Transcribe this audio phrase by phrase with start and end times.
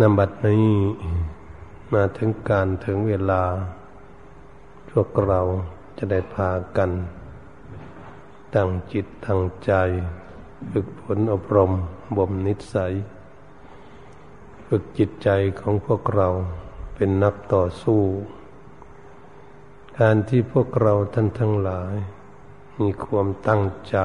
[0.00, 0.70] นำบัดนี้
[1.94, 3.42] มาถึงการถึงเวลา
[4.90, 5.40] พวกเรา
[5.98, 6.90] จะได้พากัน
[8.54, 9.72] ตั้งจิตตั้งใจ
[10.70, 11.72] ฝึกฝนอบรม
[12.16, 12.94] บ่มนิสัย
[14.66, 15.28] ฝึกจิตใจ
[15.60, 16.28] ของพวกเรา
[16.94, 18.02] เป็นนักต่อสู้
[19.98, 21.94] การที่พวกเราท่านทั้งหลาย
[22.80, 23.96] มีความตั้งใจ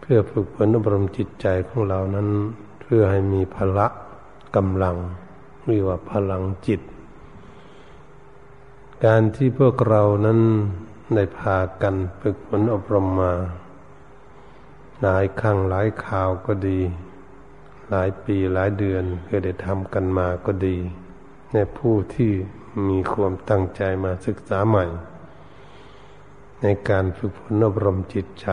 [0.00, 2.28] เพื่อฝึกฝนอบรมจิตใจของเรานั้น
[2.80, 3.88] เพื่อให้มีพละ
[4.56, 4.96] กำลัง
[5.66, 6.80] เรียกว่าพลังจิต
[9.04, 10.40] การที่พวกเรานั้น
[11.14, 13.32] ได้พากันฝึกฝนอบรมมา
[15.02, 16.80] หลายครั้งหลายข่าวก็ดี
[17.90, 20.76] หลายปีหลายเดือนเคยได้ทำกันมาก็ดี
[21.52, 22.32] ในผู้ที่
[22.88, 24.86] มีความตั้งใจมาศึกษาใหม่
[26.62, 28.48] ในการฝึกฝนอบรมจิตใจ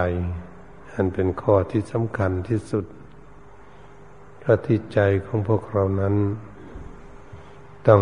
[0.93, 2.85] อันเป็นข้อที่สำคัญที่สุด
[4.41, 6.15] พระที่ใจของพวกเรานั้น
[7.87, 8.01] ต้อง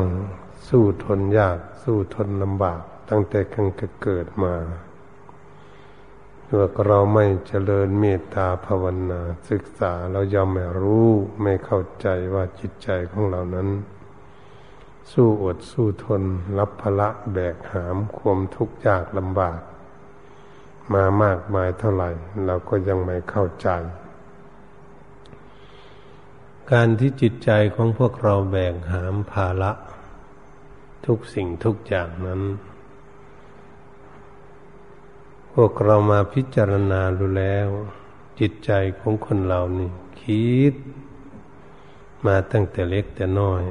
[0.67, 3.69] สู้ทนยาก สู้ทนลำบาก ตั้งแต่ครั้ง
[4.03, 4.55] เกิดมา
[6.45, 11.09] เมื่อเราไม่เจริญเมตตาภาวนา ศึกษาเรายอมไม่รู้
[11.41, 13.69] ไม่เข้าใจว่าจิตใจของเรานั้น
[15.11, 16.23] สู้อดสู้ทน
[16.57, 19.59] รับภละแบกหามความทุกข์ยากลำบาก
[20.93, 22.11] มามากมายเท่าไหร่
[22.45, 23.69] เราก็ยังไม่เข้าใจ
[26.71, 29.71] การที่จิตใจของพวกเราแบกหามภาระ
[31.05, 32.41] ทุกสิ่งทุกอย่างนั้น
[35.53, 37.69] พวกเรามาพิจารณาดูแล้ว
[38.39, 39.89] จิตใจของคนเรานี่
[40.21, 40.75] คิด
[42.25, 43.63] มาตั้งแต่เล็กแต่น้อย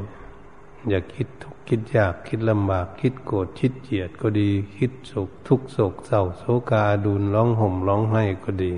[0.89, 8.73] อย่าคิดทุกคิดยากคิดลำบาก คิดโกรธคิดเจียดก็ดี คิดสุขทุกโศกเศร้าโศกาดูนร้องห่มร้องไห้ก็ดี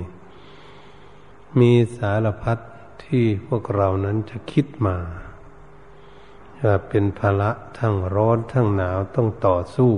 [1.59, 2.59] มีสารพัด
[3.03, 4.97] ที่พวกเรานั้นจะคิดมา
[6.63, 9.93] ว่าเป็นภาระทั้งร้อนทั้งหนาวต้องต่อสู้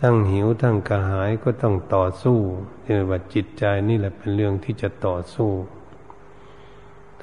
[0.00, 2.38] ทั้งหิวทั้งกระหายก็ต้องต่อสู้
[2.82, 5.50] เรียกว่าจิตใจนี่แหละเป็นเรื่องที่จะต่อสู้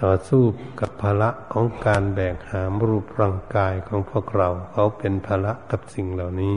[0.02, 0.44] ต่อสู้
[0.80, 6.56] กับภาระของการแบกหามรูปร่างกายของพวกเรา เขาเป็นภาระกับสิ่งเหล่านี้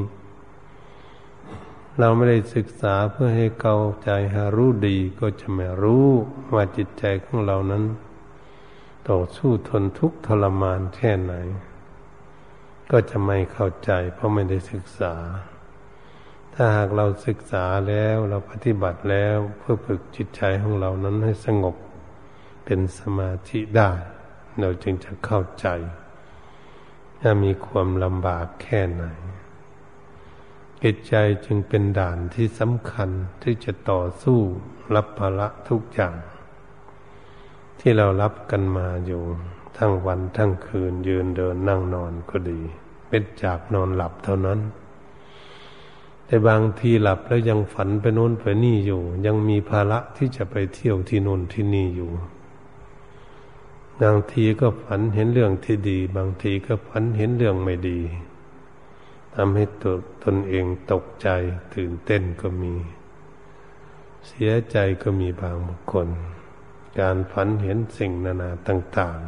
[2.01, 6.09] เราไม่ได้ศึกษาเพื่อให้เกาใจหารู้ดีก็จะไม่รู้
[6.55, 7.85] ว่าจิตใจของเรานั้น
[9.11, 11.35] ต่อสู้ทนทุกข์ทรมานแค่ไหน
[12.91, 15.15] ก็จะไม่เข้าใจ เพราะไม่ได้ศึกษา
[16.55, 21.77] ถ้าหากเราศึกษาแล้วเราปฏิบัติแล้วเพื่อฝึกจิตใจของเรานั้นให้สงบ
[22.65, 23.91] เป็นสมาธิได้
[24.61, 25.67] เราจึงจะเข้าใจ
[27.21, 29.05] ถ้ามีความลำบากแค่ไหน
[30.87, 31.15] จิตใจ
[31.47, 33.11] จึงเป็นด่านที่สำคัญ
[33.43, 34.41] ที่จะต่อสู้
[34.95, 36.15] รับภาระทุกอย่าง
[37.81, 39.23] ที่เรารับกันมาอยู่
[39.79, 42.61] ทั้งวันทั้งคืนยืนเดินนั่งนอนก็ดี
[43.09, 44.61] เป็นจากนอนหลับเท่านั้น
[46.27, 52.11] แต่บางทีหลับแล้วยังฝันไปโน้นไปนี่อยู่ ยังมีภาระที่จะไปเที่ยวที่โน้นที่นี่อยู่
[54.03, 58.01] บางทีก็ฝันเห็นเรื่องที่ดี บางทีก็ฝันเห็นเรื่องไม่ดี
[59.35, 61.29] ทำให้ตัวตนเองตกใจ
[61.75, 62.75] ตื่นเต้นก็มี
[64.27, 66.09] เสียใจก็มีบางบุคคล
[67.01, 69.19] การฝันเห็นสิ่งนานาต่าง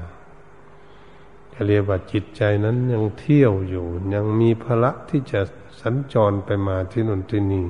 [0.73, 5.41] ๆจะเรียกว่าจิตใจนั้นยังเที่ยวอยู่ ยังมีพละที่จะ
[5.81, 7.67] สัญจรไปมาที่นนที่นี่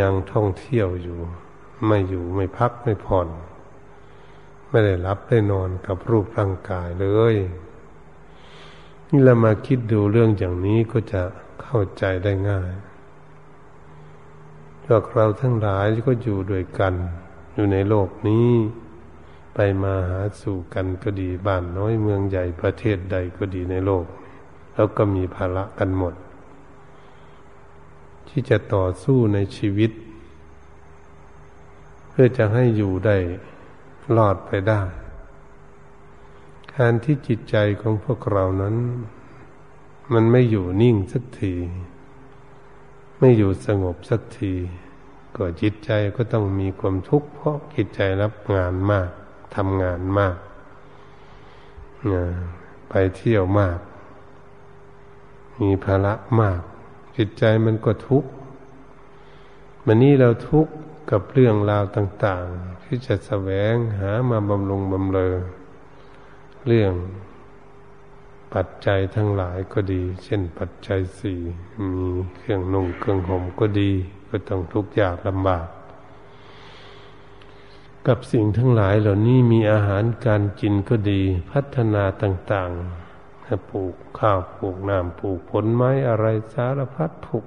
[0.00, 1.18] ยังท่องเที่ยวอยู่
[1.86, 3.28] ไม่อยู่ไม่พักไม่ผ่อน
[4.68, 7.34] ไม่ได้รับได้นอนกับรูปร่างกายเลย
[9.14, 11.22] นี่เรามาคิดดูเรื่องอย่างนี้ก็จะ
[11.62, 12.70] เข้าใจได้ง่าย
[14.84, 16.94] พวกเราทั้งหลายก็อยู่ด้วยกัน
[17.54, 18.50] อยู่ในโลกนี้
[19.54, 24.04] ไปมาหาสู่กันก็ดีบ้านน้อยเมืองใหญ่ประเทศใดก็ดีในโลก
[24.74, 26.14] แล้วก็มีภาระกันหมด
[28.28, 29.90] ที่จะต่อสู้ในชีวิต
[32.08, 33.16] เพื่อจะให้อยู่ได้
[34.16, 34.82] รอดไปได้
[36.78, 38.76] การที่จิตใจของพวกเรานั้น
[40.12, 41.54] มันไม่อยู่นิ่งสักที
[43.18, 44.54] ไม่อยู่สงบสักที
[45.36, 49.10] ก็จิตใจก็ต้องมีความทุกข์เพราะจิตใจรับงานมาก
[49.56, 50.36] ทำงานมาก
[52.88, 53.78] ไปเที่ยวมาก
[55.60, 56.60] มีภาระมาก
[57.16, 58.30] จิตใจมันก็ทุกข์
[59.86, 60.72] วันนี้เราทุกข์
[61.10, 65.34] กับเรื่องราวต่าง ๆ ที่จะแสวงหามาบำรุงบำเรอ
[66.66, 66.94] เรื่อง
[68.54, 71.40] ปัจจัยทั้งหลายก็ดี เช่นปัจจัยสี่
[71.92, 72.06] มี
[72.36, 73.90] เครื่องนุ่งเครื่องห่มก็ดี
[74.28, 75.66] ก็ต้องทุกข์ยากลำบาก
[78.06, 81.20] กับสิ่งทั้งหลายเหล่านี้มีอาหารการกินก็ดี
[81.50, 87.44] พัฒนาต่างๆปลูกข้าวปลูกน้ำปลูกผลไม้อะไรสารพัดปลูก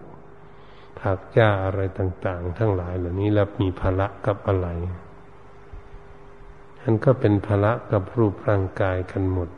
[1.00, 4.68] ผักหญ้าอะไรต่าง ๆ ทั้งหลายเหล่านี้แล้วมีภาระกับอะไร
[6.87, 9.49] อันก็เป็นภาระกับรูปร่างกายกันหมด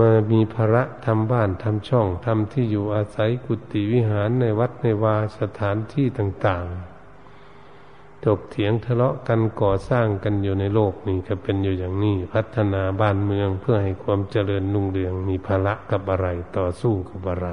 [0.00, 17.48] มามีภาระทำบ้านทำช่องทำที่อยู่อาศัยกุฏิวิหารในวัดในวาสถานที่ต่างๆถกเถียงทะเลาะกันก่อสร้างกันอยู่ในโลกนี้ก็เป็นอยู่อย่างนี้ พัฒนาบ้านเมืองเพื่อให้ความเจริญนุ่งเรืองมีภาระกับอะไรต่อสู้กับอะไร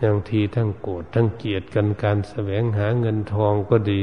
[0.00, 4.02] อย่างทีทั้งโกรธทั้งเกลียดกันการแสวงหาเงินทองก็ดี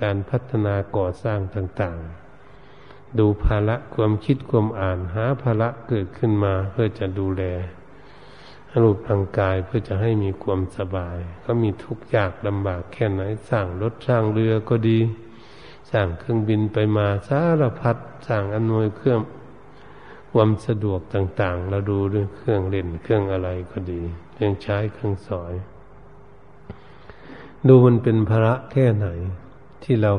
[0.00, 7.42] การพัฒนาก่อสร้างต่างๆ ดูภาระความคิดความอ่านหาภาระเกิดขึ้นมาเพื่อจะดูแล
[8.82, 14.98] รูปร่างกายเพื่อจะให้มีความสบาย ก็มีทุกข์ยากลำบากแค่ไหนสร้างรถสร้างเรือก็ดี
[15.90, 17.96] สร้างเครื่องบินไปมาสารพัด
[18.28, 19.20] สร้างอำนวยเครื่อง
[20.32, 24.02] ความสะดวกต่างๆ เราดูด้วยเครื่องเล่นเครื่องอะไรก็ดี
[24.32, 25.52] เครื่องใช้เครื่องสอย
[27.68, 29.08] ดูมันเป็นภาระแค่ไหน
[29.84, 30.12] ที่เรา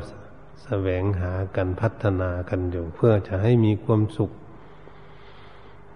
[0.63, 4.31] แสวงหากันพัฒนากันอยู่ เพื่อจะให้มีความสุข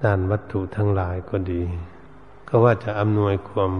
[0.04, 1.64] ด้านวัตถุทั้งหลายก็ดี
[2.48, 3.72] ก็ว่าจะอำนวยความ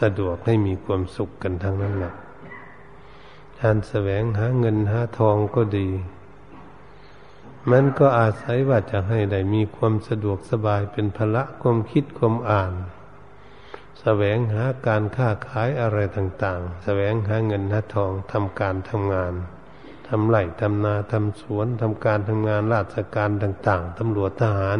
[0.00, 2.14] สะดวกให้มีความสุขกันทั้งนั้นแหละ
[3.60, 5.88] การแสวงหาเงินหาทองก็ดี
[7.70, 12.72] มันก็อาศัยว่าจะให้ได้มีความสะดวกสบายเป็นพละความคิดความอ่าน
[14.00, 19.34] แสวงหาการค้าขายอะไรต่าง ๆ แสวงหาเงินหาทองทำการทำงาน
[20.08, 24.78] ทำไร่ทำนาทำสวนทำการทำงานราชการต่าง ๆตำรวจทหาร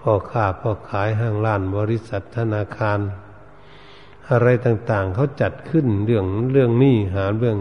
[0.00, 3.00] พ่อค้าพ่อขายห้างร้านบริษัทธนาคาร
[4.30, 7.58] อะไรต่างๆเขาจัดขึ้นเรื่องเรื่องนี้หาเรื่อง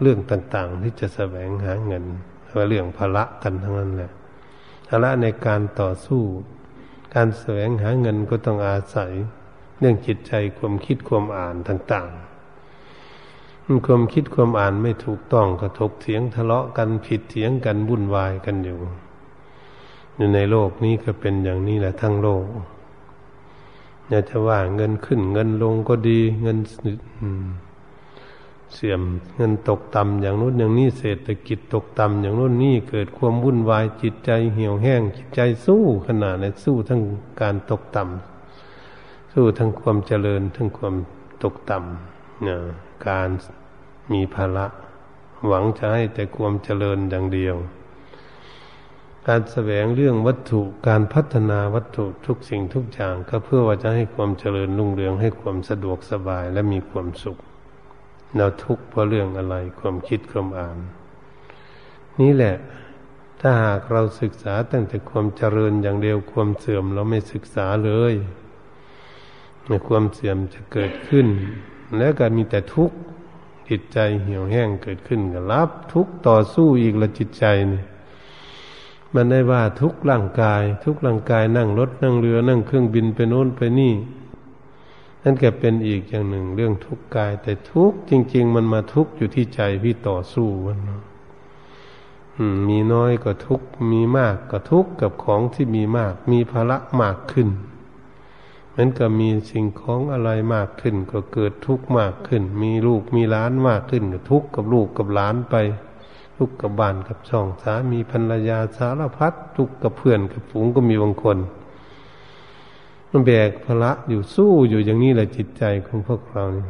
[0.00, 2.04] เรื่องต่างๆ ที่จะแสวงหาเงิน
[2.68, 4.12] เรื่องภละกันทั้งนั้นแหละ
[4.88, 6.22] ภละในการต่อสู้
[7.14, 9.12] การแสวงหาเงินก็ต้องอาศัย
[9.82, 18.78] เรื่องจิตใจความคิดความอ่านต่างๆความคิดความอ่านไม่ถูกต้องกระทบเถียงทะเลาะกันผิดเถียงกันวุ่นวายกันอยู่
[20.16, 22.44] อยู่ในโลกนี้ก็เป็นอย่างนี้แหละทั้งโลก
[24.08, 26.58] อยากจะว่าเงินขึ้นเงินลงก็ดี เงิน
[28.74, 29.02] เสื่อม
[29.36, 37.00] เงินตกต่ำอย่างนู้นอย่างนี้เศรษฐกิจตกต่ำอย่างนู้นนี่เกิดความวุ่นวายจิตใจเหี่ยวแห้งจิตใจสู้ขนาดในสู้ทั้ง
[37.40, 38.31] การตกต่ำ
[39.32, 40.94] สู้ทั้งความเจริญทั้งความ
[41.42, 42.60] ตกต่ำเนี่ย
[43.08, 43.28] การ
[44.12, 44.66] มีภาระ
[45.46, 47.56] หวังจะให้แต่ความเจริญอย่างเดียว
[49.28, 57.38] การแสวงเรื่องวัตถุการพัฒนาวัตถุทุกสิ่งทุกอย่างก็เพื่อว่าจะให้ความเจริญรุ่งเรืองให้ความสะดวกสบายและมีความสุข
[58.36, 60.78] เราทุกข์เพราะเรื่องอะไรความคิดความอ่าน
[62.20, 62.56] นี่แหละ
[63.40, 68.14] ถ้าหากเราศึกษาตั้งแต่ความเจริญอย่างเดียวความเสื่อมเราไม่ศึกษาเลย
[69.86, 71.26] ความเสื่อมจะเกิดขึ้น
[71.98, 72.96] แล้วก็มีแต่ทุกข์
[73.68, 77.82] จิตใจเหี่ยวแห้งเกิดขึ้นก็รับ ทุกข์ต่อสู้อีกละจิตใจนี่
[79.14, 83.94] มันได้ว่าทุกร่างกาย ทุกร่างกายนั่งรถนั่งเรือนั่งเครื่องบินไปโน้นไปนี่
[85.22, 90.78] นั่นก็เป็นอีกอย่างหนึ่งเรื่องทุกกาย แต่ทุกจริง ๆ มันมาทุกอยู่ที่ใจพี่ต่อสู้มัน
[92.68, 93.60] มีน้อยก็ทุก
[93.92, 97.48] มีมากก็ทุกกับของที่มีมาก มีภาระมากขึ้น
[98.76, 105.54] มันก็มีสิ่งของอะไรมากขึ้น ก็เกิดทุกข์มากขึ้น มีลูกมีหลานมากขึ้นก็ทุกข์กับลูกกับหลานไป
[106.36, 111.38] ทุกข์กับบ้านกับช่องสามีภรรยาสารพัดทุกข์กับเพื่อนกับฝูงก็มีบางคน
[113.10, 116.64] มันแบกภาระอยู่สู้อยู่อย่างนี้แหละจิตใจของพวกเรานี่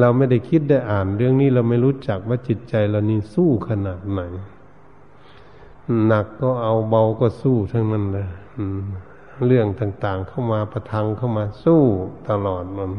[0.00, 4.20] เราไม่ได้คิดได้อ่านเรื่องนี้เราไม่รู้จักว่าจิตใจเรานี่สู้ขนาดไหน
[6.06, 8.28] หนักก็เอาเบาก็สู้ทั้งนั้นเลย
[9.46, 11.82] เรื่องต่าง ๆ เข้ามาประทังเข้ามาสู้
[12.28, 12.92] ตลอดมัน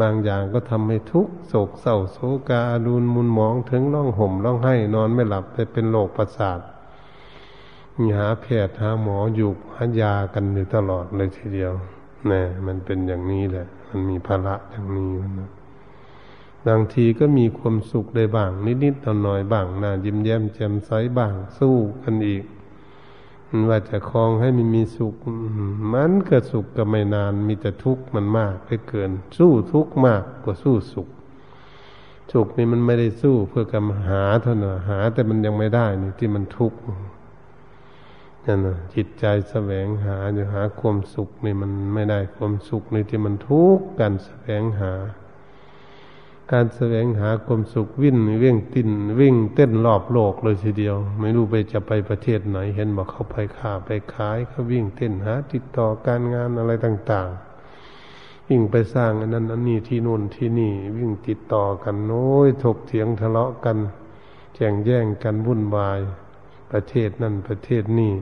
[0.00, 6.60] บางอย่างก็ทำให้ทุกโศกเศร้าโศกาดูนมุนมองถึงร้องห่มร้องไห้นอนไม่หลับไปเป็นโรคประสาท
[8.16, 11.72] หาแพทย์หาหมออยู่หายากันอยู่ตลอดเลยทีเดียว
[12.30, 15.50] นี่มันเป็นอย่างนี้แหละ มันมีภาระอย่างนี้นะ
[16.68, 18.50] บางทีก็มีความสุขได้บ้าง
[18.84, 22.44] นิดๆหน่อยๆบ้างน่ายิ้มแย้มแจ่มใสบ้างสู้กันอีก
[23.68, 25.14] ว่าจะคลองให้มันมีสุข
[25.94, 31.08] มันก็สุขก็ไม่นาน มีแต่ทุกข์มันมากไปเกิน สู้ทุกข์มากกว่าสู้สุข
[32.32, 36.78] สุขนี่มันไม่ได้สู้เพื่อกำหาเท่านั้นหา แต่มันยังไม่ได้นี่ที่มันทุกข์
[38.46, 44.92] นั่นนะจิตใจแสวงหาอยู่หาความสุขนี่มันไม่ได้ความสุขนี่ที่มันทุกข์กันแสวงหา
[46.52, 48.90] การแสวงหาความสุขวิ่งวิ่งติน
[49.20, 63.76] วิ่งเต้นรอบโลกเลยทีเดียว ไม่รู้ไปจะไปประเทศไหน เห็นบอกเขาไปค้าไปขายเขาวิ่งเต้นหาติดต่อการงานอะไรต่างๆ วิ่งไปสร้างอันนั้นอันนี้ที่นู่นที่นี่วิ่งติดต่อกันโน้ยถกเถียงทะเลาะกัน
[64.54, 66.00] แข่งแย่งกันวุ่นวาย
[66.72, 68.12] ประเทศนั่นประเทศนี่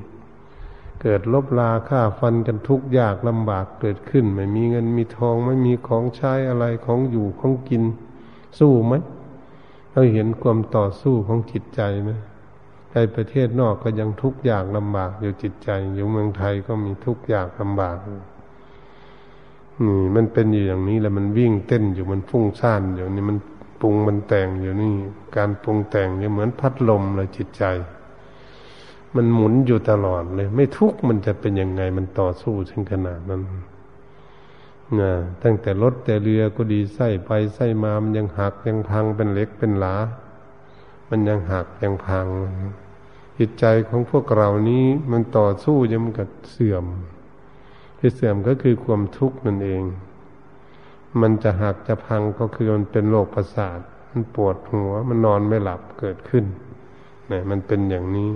[1.03, 7.85] เกิดลบลาฆ่าฟันกันทุกยากลำบากเกิดขึ้น ไม่มีเงินมีทองไม่มีของใช้อะไรของอยู่ของกิน
[8.59, 8.95] สู้ไหม
[9.93, 12.11] เราเห็นความต่อสู้ของจิตใจไหม
[12.93, 18.23] ในประเทศนอกก็ยังทุกข์ยากลำบากอยู่จิตใจ อยู่เมืองไทยก็มีทุกข์ยากลำบากนี่
[20.15, 23.39] มันเป็นอยู่อย่างนี้แหละมันวิ่งเต้นอยู่มันฟุ้งซ่านอยู่นี่มัน
[23.81, 24.95] ปรุงมันแต่งอยู่นี่
[25.37, 27.65] การปรุงแต่งเนี่ยเหมือนพัดลมเลยจิตใจ
[29.15, 33.43] มันหมุนอยู่ตลอดเลย ไม่ทุกข์มันจะเป็นยังไงมันต่อสู้ถึงขนาดนั้น
[35.43, 39.97] ตั้งแต่รถแต่เรือก็ดีไส้ไปไส้มามันยังหักยังพังเป็นเล็กเป็นหลา
[41.09, 42.27] มันยังหักยังพัง
[43.39, 46.85] จิตใจของพวกเรานี้มันต่อสู้ยังมันก็เสื่อม
[47.99, 49.83] ที่เสื่อมก็คือความทุกข์นั่นเอง
[51.21, 56.45] มันจะหักจะพังก็คือมันเป็นโรคประสาท มันปวดหัว มันนอนไม่หลับเกิดขึ้น
[57.29, 58.31] เนี่ยมันเป็นอย่างนี้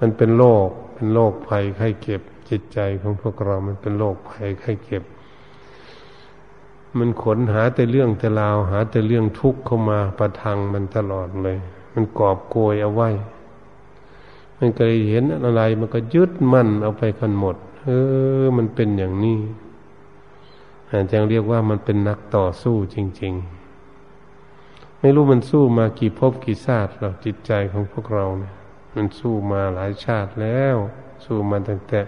[0.00, 5.02] มันเป็นโรคเป็นโรคภัยไข้เจ็บ จิตใจของพวกเรามันเป็นโรคภัยไข้เจ็บ
[6.98, 11.58] มันขนหาแต่เรื่องแต่ราว หาแต่เรื่องทุกข์เข้ามาประทังมันตลอดเลย
[11.94, 13.10] มันกอบโกยเอาไว้
[14.58, 17.88] มันเคยเห็นอะไร มันก็ยึดมั่นเอาไปกันหมด เอ
[18.42, 19.40] อ มันเป็นอย่างนี้
[20.88, 28.54] อาจารย์เรียกว่ามันเป็นนักต่อสู้จริง ๆ ไม่รู้มันสู้มากี่ภพกี่ชาติหรอกจิตใจของพวกเราเนี่ย
[28.94, 30.76] มันสู้มาหลายชาติแล้ว
[31.24, 32.00] สู้มาตั้งแต่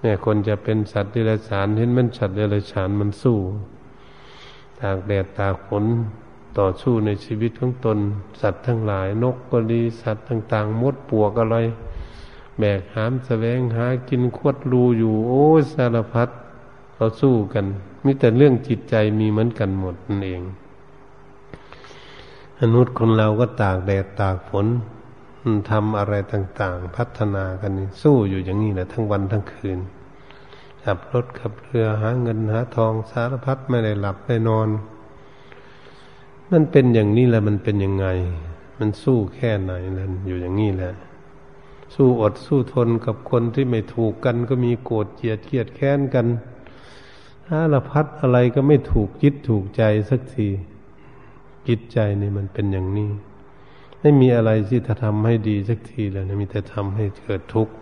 [0.00, 3.38] เนี่ยคนจะเป็นสัตว์เดรัจฉานเห็นมันสัตว์เดรัจฉานมันสู้
[4.82, 5.84] ตากแดดตากฝน
[6.58, 7.98] ต่อสู้ในชีวิตของตน
[8.40, 11.56] สัตว์ทั้งหลาย นกก็ดีสัตว์ต่าง ๆ มดปวกอะไร
[12.58, 16.28] แบกหามแสวงหากินขวดรูอยู่โอ้สารพัด
[16.94, 17.66] เขาสู้กัน
[18.04, 20.42] มีแต่เรื่องจิตใจมีเหมือนกันหมดนั่นเอง
[22.58, 24.66] มนุษย์คนเราก็ตากแดดตากฝน
[25.70, 27.72] ทำอะไรต่าง ๆ พัฒนากัน
[28.02, 29.78] สู้อยู่อย่างนี้แหละทั้งวันทั้งคืน
[30.84, 34.68] ขับรถขับเรือหาเงินหาทองสารพัดไม่ได้หลับได้นอน
[36.52, 38.06] มันเป็นอย่างนี้แหละมันเป็นยังไง
[38.78, 40.92] มันสู้แค่ไหนนั่นอยู่อย่างนี้แหละ
[41.94, 46.26] สู้อดสู้ทนกับคนที่ไม่ถูกกันก็มีโกรธเกลียดเกลียดแค้นกัน
[47.46, 50.48] สารพัดอะไรก็ไม่ถูกจิตถูกใจสักที
[51.68, 53.10] จิตใจนี่มันเป็นอย่างนี้
[54.00, 57.74] ไม่มีอะไรที่จะทำให้ดีสักทีเลยมีแต่ทำให้เกิดทุกข์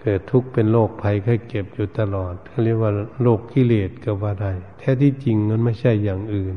[0.00, 2.92] เกิดทุกข์เป็นโรคภัยไข้เก็บอยู่ตลอดเขาเรียกว่า
[3.22, 6.56] โรคกิเลสก็ว่าได้แท้ที่จริงมันไม่ใช่อย่างอื่น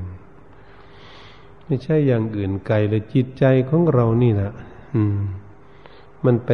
[1.66, 4.52] ไม่ใช่อย่างอื่นไกลเลยจิตใจของเรานี่แหละ
[4.96, 5.20] อืม
[6.26, 6.52] มันไป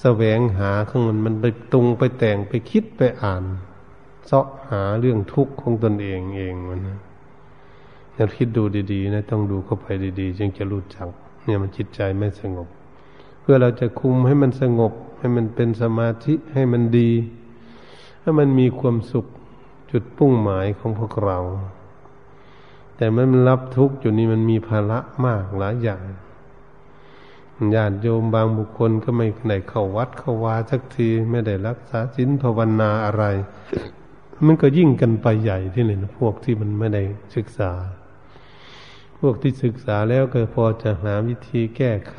[0.00, 3.44] แสวงหาของมันมันไปตรงไปแต่งไปคิดไปอ่าน
[4.26, 6.98] เสาะหาเรื่องทุกข์ของตนเองเองมันนะ
[8.14, 8.62] เราคิดดู
[8.92, 9.86] ดีๆนะต้องดูเข้าไป
[10.20, 11.08] ดี ๆ จึงจะรู้จัก
[11.44, 12.68] เนี่ยมันจิตใจไม่สงบ
[13.50, 17.10] พื่อเราจะคุมให้มันสงบ ให้มันเป็นสมาธิให้มันดี
[18.20, 19.26] ให้มันมีความสุข
[19.90, 21.38] จุดปุ่งหมายของพวกเรา
[22.96, 26.02] แต่มันรับทุกข์อยู่นี่มันมีภาระมากหลายอย่าง
[27.74, 33.24] ญาติโยมบางบุคคลก็ไม่ได้เข้าวัดเข้าวาสักทีไม่ได้รักษาศีลภาวนาอะไร
[34.46, 37.02] มันก็ยิ่งกันไปใหญ่ที่เลยนะพวกที่มันไม่ได้
[37.36, 37.72] ศึกษา
[39.20, 42.16] พวกที่ศึกษาแล้วก็พอจะหาวิธีแก้ไข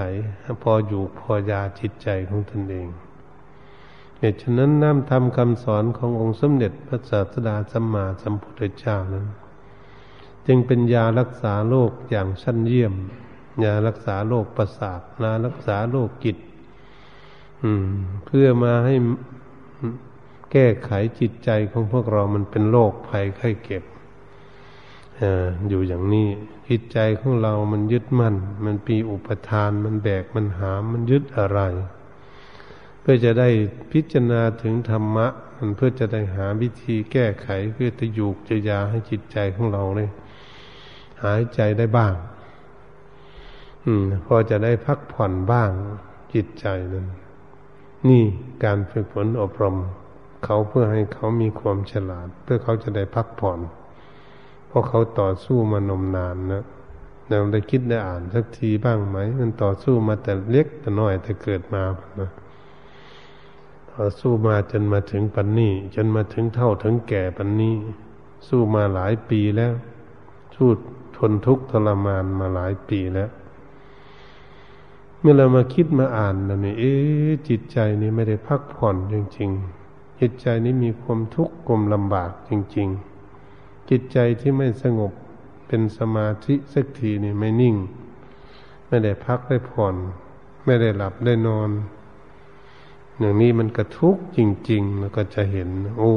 [0.63, 2.87] พออยู่พอยาจิตใจของตนเอง
[4.19, 9.25] เหตุฉะนั้นน้ำธรรมคำสอนขององค์สมเด็จพระศาสดาสัมมาสัมพุทธเจ้านั้น
[10.47, 12.93] จึงเป็นยารักษาโรคอย่างชั้นเยี่ยม
[13.63, 16.37] ยารักษาโรคประสาทยารักษาโรคจิต
[18.25, 18.95] เพื่อมาให้
[20.51, 23.83] แก้ไขจิตใจของพวกเรามันเป็นโรคภัยไข้เก็บ
[25.69, 26.27] อยู่อย่างนี้
[26.69, 31.59] จิตใจของเรามันยึดมั่น มันปีอุปทาน มันแบก มันหาม มันยึดอะไร
[33.01, 33.49] เพื่อจะได้
[33.91, 40.11] พิจารณาถึงธรรมะ มันเพื่อจะได้หาวิธีแก้ไข เพื่อจะอยู่จะยาให้จิตใจของเราเนี่ย
[41.23, 42.13] หายใจได้บ้าง
[43.85, 45.69] อืม พอจะได้พักผ่อนบ้าง
[46.33, 47.07] จิตใจนั้น
[48.09, 48.23] นี่
[48.63, 49.77] การฝึกฝนอบรม
[50.45, 53.59] เขาเพื่อให้เขามีความฉลาด เพื่อเขาจะได้พักผ่อน
[54.69, 56.63] เพราะเขาต่อสู้มานมนานนะ
[57.27, 61.83] เราได้คิดได้อ่านสักทีบ้างไหม มันต่อสู้มาแต่เล็กแต่น้อยแต่เกิดมา
[62.19, 62.29] นะ
[63.93, 67.75] ต่อสู้มาจนมาถึงปันนี้ จนมาถึงเท่าถึงแก่ปันนี้
[68.47, 69.73] สู้มาหลายปีแล้ว
[70.55, 70.69] สู้
[71.17, 73.29] ทนทุกข์ทรมานมาหลายปีแล้ว
[75.19, 76.93] เมื่อเรามาคิดมาอ่านนะนี่เอ๊
[77.49, 79.49] จิตใจนี้ไม่ได้พักผ่อนจริง
[79.85, 83.08] ๆ จิตใจนี้มีความทุกข์ความลำบากจริง ๆ
[83.89, 85.11] จิตใจที่ไม่สงบ
[85.67, 87.75] เป็นสมาธิสักทีนี่ไม่นิ่ง
[88.87, 89.95] ไม่ได้พักได้ผ่อน
[90.65, 91.69] ไม่ได้หลับได้นอน
[93.19, 96.11] อย่างนี้มันกระทุกจริง ๆ แล้วก็จะเห็น โอ้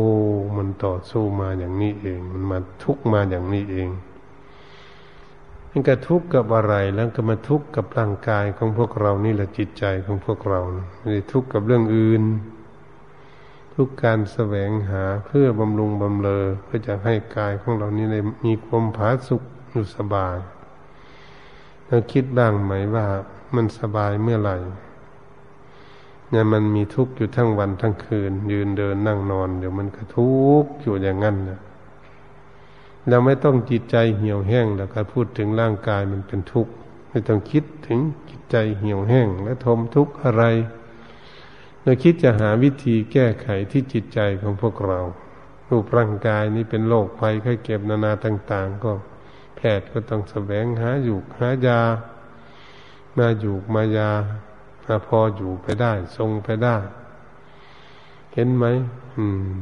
[0.57, 3.91] มันต่อสู้มาอย่างนี้เอง มันมาทุกมาอย่างนี้เอง
[5.71, 10.61] มันกระทุกกับอะไรแล้วก็มาทุกกับร่างกายของพวกเรานี่แหละจิตใจของพวกเรา
[10.99, 12.23] ไม่ได้ทุกกับเรื่องอื่น
[13.75, 20.37] ทุกการแสวงหาเพื่อบำรุงบำเรอเพื่อจะให้กายของเรานี้ได้มีความผาสุกอยู่สบาย
[21.87, 23.07] เราคิดบ้างไหมว่า
[23.55, 24.57] มันสบายเมื่อไหร่
[26.31, 30.31] เนี่ยมันมีทุกข์อยู่ทั้งวันทั้งคืน ยืนเดินนั่งนอน เดี๋ยวมันก็ทุ
[30.63, 31.61] กข์อยู่อย่างนั้นนะ
[33.09, 36.73] เราไม่ต้องจิตใจเหี่ยวแห้งแล้วก็พูดถึงร่างกายมันเป็นทุกข์
[37.09, 37.99] ไม่ต้องคิดถึง
[38.29, 40.45] จิตใจเหี่ยวแห้งและทมทุกข์อะไร
[41.83, 45.01] เราคิดจะหาวิธีแก้ไขที่จิตใจของพวกเรา
[45.69, 48.93] รูปร่างกายนี้เป็นโรคภัยไข้เก็บนานาต่าง ๆ ก็
[49.57, 51.81] แพทย์ก็ต้องแสวงหาอยู่หายา
[53.19, 54.11] มาอยู่มายา
[54.87, 56.77] มาพออยู่ไปได้ ทรงไปได้
[58.35, 58.65] เห็นไหม
[59.17, 59.53] อืม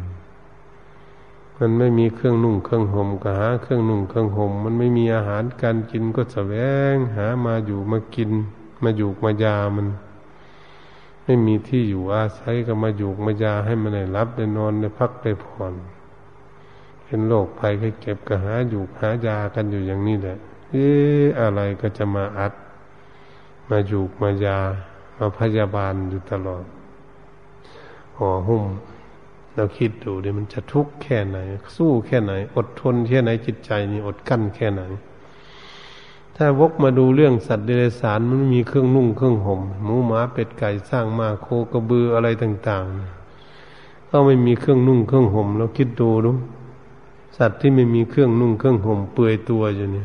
[1.58, 6.54] มันไม่มีเครื่องนุ่งเครื่องห่มก็หาเครื่องนุ่งเครื่องห่มมันไม่มีอาหารการกินก็แสว
[6.92, 8.30] งหามาอยู่มากิน
[8.82, 9.86] มาอยู่มายามัน
[11.30, 15.74] ไม่มีที่อยู่อาศัยก็มาอยู่มายาให้มันได้รับได้นอนได้พักได้ผ่อน
[17.04, 20.36] เป็นโรคภัยไข้เก็บก็หาอยู่หายากันอยู่อย่างนี้แหละ
[20.70, 22.52] เอ๊ะอะไรก็จะมาอัด
[23.70, 24.58] มาอยู่มายา
[25.18, 26.64] มาพยาบาลอยู่ตลอด
[28.16, 28.64] ห่อหุ้ม
[29.54, 31.38] เราคิดดูดิมันจะทุกข์แค่ไหน
[31.76, 34.82] สู้แค่ไหน อดทนแค่ไหนจิตใจนี่อดกั้นแค่ไหน
[36.42, 46.30] ถ้าวกมาดูเรื่องสัตว์เดรัจฉานมันมีเครื่องนุ่งเครื่องห่มหมูหมาเป็ดไก่สร้างมาโคกระบืออะไรต่างๆก็ไม่มีเครื่องนุ่งเครื่องห่มเราคิดดูดู
[47.38, 50.04] สัตว์ที่ไม่มีเครื่องนุ่งเครื่องห่มเปื่อยตัวอยู่นี่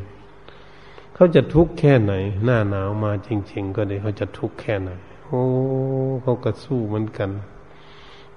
[1.13, 4.89] เขาจะทุกข์แค่ไหน หน้าหนาวมาจริง ๆ ก็ได้เขาจะทุกข์แค่ไหน
[5.25, 5.41] โอ้
[6.21, 7.29] เขาก็สู้เหมือนกัน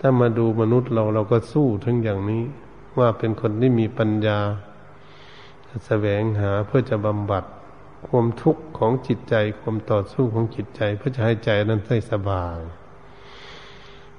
[0.00, 2.42] ถ้ามาดูมนุษย์เราเราก็สู้ทั้งอย่างนี้
[2.98, 4.38] ว่าเป็นคนที่มีปัญญา
[5.87, 7.44] แสวงหาเพื่อจะบำบัด
[8.06, 12.58] ความทุกข์ของจิตใจความต่อสู้ของจิตใจ เพื่อจะให้ใจนั้นได้สบาย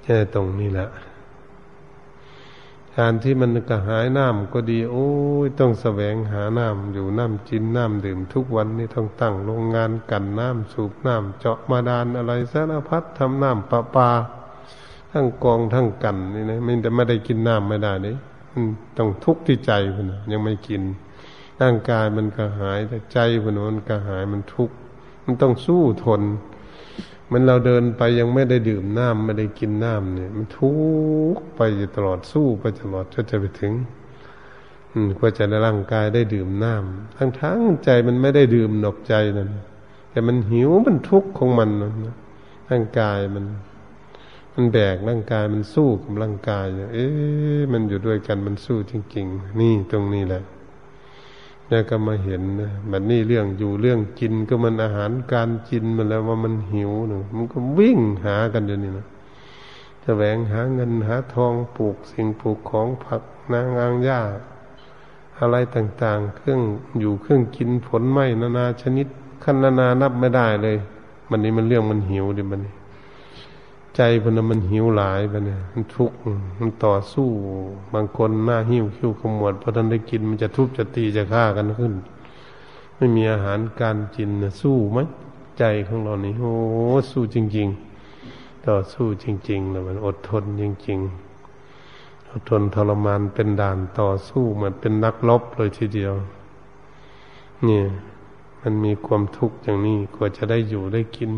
[0.02, 0.88] แค่ตรงนี้แหละ
[2.96, 5.08] การที่มันกระหายน้ำก็ดี โอ้
[5.44, 14.10] ยต้องแสวงหาน้ำอยู่น้ำจินน้ำดื่มทุกวันนี่ต้องตั้งโรงงานกันน้ำสูบน้ำเจาะมาดานอะไรสารพัดทำน้ำประปา
[15.12, 18.16] ทั้งกองทั้งกันนี่นะไม่แต่ไม่ได้กินน้ำไม่ได้เลย
[18.96, 20.82] ต้องทุกข์ที่ใจคนยังไม่กิน
[21.60, 24.76] ร่างกายมันกระหายแต่ใจคนมันกระหายมันทุกข์
[25.24, 26.22] มันต้องสู้ทน
[27.32, 30.72] มันเราเดินไปยังไม่ได้ดื่มน้ำไม่ได้กินน้ำเนี่ย มันทุ
[31.36, 31.60] กข์ไป
[31.96, 33.72] ตลอดสู้ไปตลอดจนจะไปถึง
[34.92, 39.50] อืมก็จะในร่างกายได้ดื่มน้ำทั้งทั้งใจมันไม่ได้ดื่มหนกใจนั่น
[40.10, 41.92] แต่มันหิวมันทุกข์ของมันนะ
[42.70, 43.44] ร่างกายมัน
[44.54, 50.42] มันแบกร่างกายมันสู้กับร่างกายเอ๊ะมันอยู่ด้วยกันมันสู้จริง ๆ นี่ตรงนี้แหละ
[51.70, 59.06] แล้วก็มาเห็นนะมันนี่เรื่องอยู่เรื่องกินก็มันอาหารการกินมันแล้วว่ามันหิวหนึ่งมันก็วิ่งหากันอยู่นี่นะ
[60.04, 64.20] แสวงหาเงินหาทองปลูกสิ่งปลูกของผักนางอางหญ้า
[65.40, 66.60] อะไรต่างๆ เครื่อง
[67.00, 69.06] อยู่เครื่องกินผลไม้นานาชนิด
[69.44, 70.76] ขั้นนานานับไม่ได้เลย
[71.30, 72.74] มันนี้มันเรื่องมันหิวดิมันนี่
[74.02, 76.16] ใจมันมันหิวหลายไปเนี่ยมันทุกข์
[76.58, 77.28] มันต่อสู้
[77.94, 81.94] บางคนหน้าหิวคิ้วขมวดพอท่านได้กินมันจะทุบจะตีจะฆ่ากันขึ้น
[82.96, 84.98] ไม่มีอาหารการกินนะสู้ไหม
[85.58, 86.54] ใจของเรานี่โอ้
[87.10, 87.68] สู้จริง
[88.18, 90.98] ๆ ต่อสู้จริงๆนะมันอดทนจริง
[91.66, 96.14] ๆ อดทนทรมานเป็นด่านต่อสู้เหมือนเป็นนักลบเลยทีเดียว
[97.64, 97.84] เนี่ย
[98.62, 101.32] มันมีความทุกข์อย่างนี้กว่าจะได้อยู่ได้กิน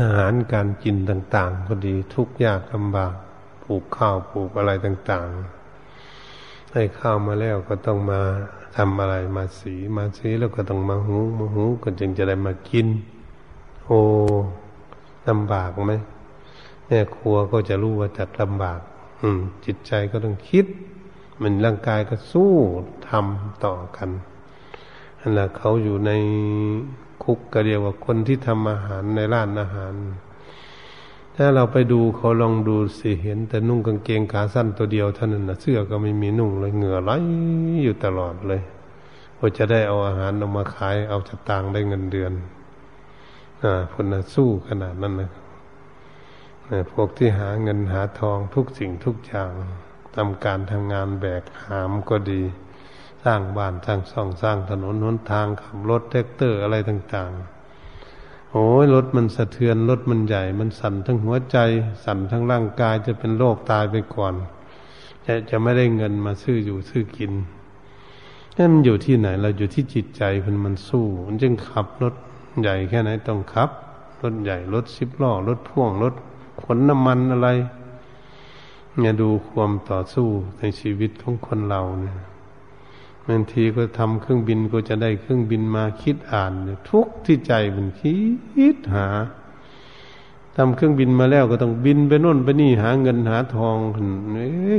[0.00, 3.14] อาหารการกินต่าง ๆ ก็ดีทุกยากลำบาก
[3.62, 5.28] ปลูกข้าวปลูกอะไรต่าง
[6.00, 8.20] ๆ ให้ข้าวมาแล้วก็ต้องมา
[8.76, 12.86] ทำอะไรมาสีมาสีแล้วก็ต้องมาหูมาหูก็จึงจะได้มากิน
[13.84, 14.00] โอ้
[15.28, 15.94] ลำบากไหม
[16.86, 18.80] แม่ครัวก็จะรู้ว่าจัดลำบาก
[19.22, 20.66] อืม จิตใจก็ต้องคิด
[21.40, 22.52] มันร่างกายก็สู้
[23.08, 24.10] ทำต่อกัน
[25.20, 26.12] อันนั้นเขาอยู่ใน
[27.22, 29.94] คุกก็เรียกว่าคนที่ทำอาหารในร้านอาหาร
[31.36, 37.10] ถ้าเราไปดูเขาลองดูสิเห็น แต่นุ่งกางเกงขาสั้นตัวเดียวเท่านั้นนะเสื้อก็ไม่มีนุ่งเลยเหงื่อไหล
[37.84, 38.62] อยู่ตลอดเลย
[39.36, 42.32] พอจะได้เอาอาหารออกมาขาย เอาจะตางได้เงินเดือน
[43.62, 45.30] อ่าคนนะสู้ขนาดนั้นนะ
[46.92, 49.50] พวกที่หาเงินหาทองทุกสิ่งทุกอย่าง
[50.16, 52.42] ทำการทำงานแบกหามก็ดี
[53.24, 61.58] สร้างบ้านสร้างช่องสร้างถนนหนทางขับรถแทรกเตอร์อะไรต่าง ๆ โอ้ยรถมันสะเทือนรถมันใหญ่ มันสั่นทั้งหัวใจ
[62.04, 64.34] สั่นทั้งร่างกายจะเป็นโรคตายไปก่อน
[65.26, 67.32] จะจะไม่ได้เงินมาซื้ออยู่ซื้อกิน
[68.56, 72.14] นั่นมันอยู่ที่ไหน เราอยู่ที่จิตใจมันมันสู้ มันจึงขับรถ
[72.60, 73.70] ใหญ่แค่ไหนต้องขับ
[74.22, 76.14] รถใหญ่รถสิบล้อรถพ่วงรถ
[76.62, 77.48] ขนน้ำมันอะไร
[78.98, 82.16] เนี่ยดูความต่อสู้ในชีวิตของคนเราเนี่ย
[83.28, 86.52] บางทีก็ทำเครื่องบินก็จะได้เครื่องบินมาคิดอ่าน
[86.90, 88.16] ทุกที่ใจมันคิ
[88.74, 89.06] ดหา
[90.56, 93.76] ทำเครื่องบินมาแล้วก็ต้องบินไปโน่นไปนี่หาเงินหาทอง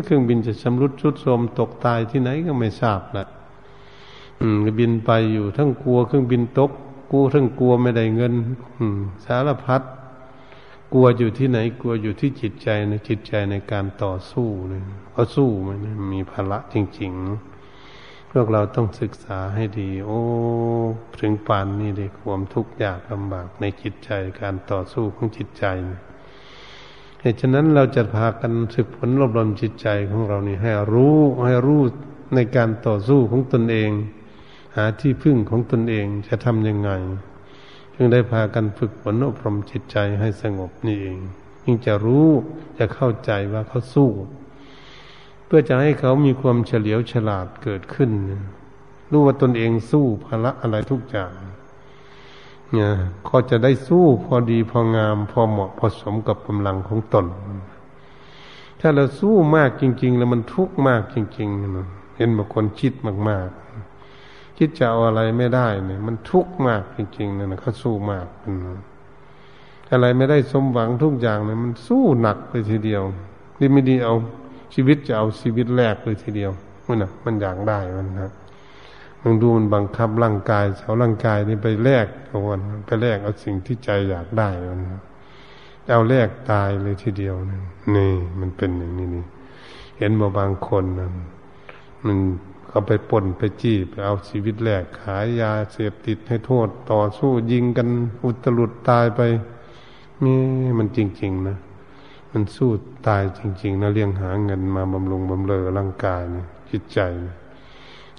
[0.06, 3.28] เครื่องบินจะชำรุดชุดโทรมตกตายที่ไหนก็ไม่ทราบนะ
[4.42, 6.72] อืมบินไปอยู่ทั้งกลัวเครื่องบินตก
[7.12, 8.34] กูทั้งกลัวไม่ได้เงิน
[8.78, 9.82] อืมสารพัด
[10.94, 15.78] กลัวอยู่ที่ไหนกลัวอยู่ที่จิตใจในจิตใจในการต่อสู้เนี่ยเพราสู้มัน
[16.14, 17.55] มีภาระจริง ๆ
[18.40, 20.20] วกเราต้องศึกษาให้ดี โอ้
[21.20, 24.10] ถึงปานนี้เลยความทุกข์ยากลำบากในจิตใจ
[24.42, 25.66] การต่อสู้ของจิตใจ
[27.20, 31.82] เหตุฉะนั้นเราจะพากันศึกฝนรบรมจิตใจของเรานี่ให้รู้ให้รู้
[32.36, 33.92] ในการต่อสู้ของตนเอง
[34.76, 36.92] หาที่พึ่งของตนเองจะทำยังไง
[37.96, 41.18] จึงได้พากันฝึกฝนอบรมจิตใจให้สงบนี่เอง
[41.66, 42.28] ยิ่งจะรู้
[42.80, 44.10] จะเข้าใจว่าเขาสู้
[45.46, 48.10] เพื่อจะให้เขามีความเฉลียวฉลาดเกิดขึ้น
[49.12, 51.32] รู้ว่าตนเองสู้ภาระอะไรทุกอย่าง
[52.72, 52.92] เนี่ย
[53.30, 57.26] ก็จะได้สู้พอดีพองาม พอเหมาะพอสมกับกำลังของตน
[58.80, 62.94] ถ้าเราสู้มากจริง ๆ แล้วมันทุกข์มากจริงๆเห็นบางคนคิด
[63.30, 68.28] มากๆ คิดจะเอาอะไรไม่ได้เนี่ย มันทุกข์มากจริงๆนะเขาสู้มาก
[69.92, 73.04] อะไรไม่ได้สมหวังทุกอย่างเนี่ยมันสู้หนักไปทีเดียว
[73.60, 74.16] ดีไม่ดีเอา
[74.74, 76.52] ชีวิตจะเอาชีวิตแรกเลยทีเดียว
[76.88, 78.32] มันนะมันอยากได้มันนะ
[79.22, 84.82] มันดูมันบังคับร่างกายเอาร่างกายนี่ไปแลกเอาวันไปแลกเอาสิ่งที่ใจอยากได้มัน
[85.92, 87.60] เอาแลกตายเลยทีเดียวนี่
[87.96, 89.26] นี่มันเป็นอย่างนี้นี่
[89.98, 91.10] เห็นมาบางคนนะ
[92.06, 92.18] มัน
[92.68, 97.88] เขาไปป่นไปจี้ไปเอาชีวิตแลกขายยาเสพติดให้โทษต่อสู้ยิงกัน
[98.24, 99.22] อุตลุดตายไป
[100.26, 100.40] นี่
[100.80, 101.58] มันจริง ๆ นะ
[102.38, 102.72] มันสู้
[103.08, 107.00] ตายจริง ๆนะเลี้ยงหาเงินมาบำรุงบำเรอร่างกายนะจิตใจ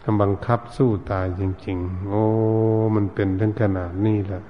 [0.03, 2.23] ทำบังคับสู้ตายจริง ๆ โอ้
[2.95, 4.43] มันเป็นทั้งขนาดนี้แหละ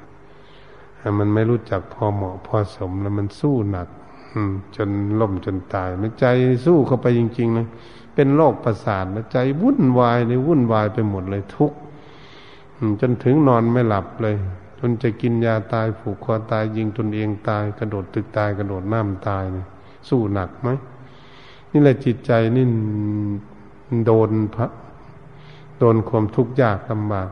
[1.18, 3.88] มันไม่รู้จักพอเหมาะพอสมแล้วมันสู้หนัก
[4.76, 6.26] จนล่มจนตายมันใจ
[6.66, 7.66] สู้เข้าไปจริง ๆ นะ
[8.14, 11.72] เป็นโรคประสาทนะใจวุ่นวายเลยวุ่นวายไปหมดเลยทุก
[13.00, 14.36] จนถึงนอนไม่หลับเลย
[14.78, 19.66] จนจะกินยาตายผูกคอตายยิงตนเองตาย กระโดดตึกตายกระโดดน้ำตายเนี่ย
[20.08, 20.68] สู้หนักไหม
[21.70, 22.66] นี่แหละจิตใจนี่
[24.06, 24.66] โดนพระ
[25.78, 27.28] โดนความทุกข์ยากลำบาก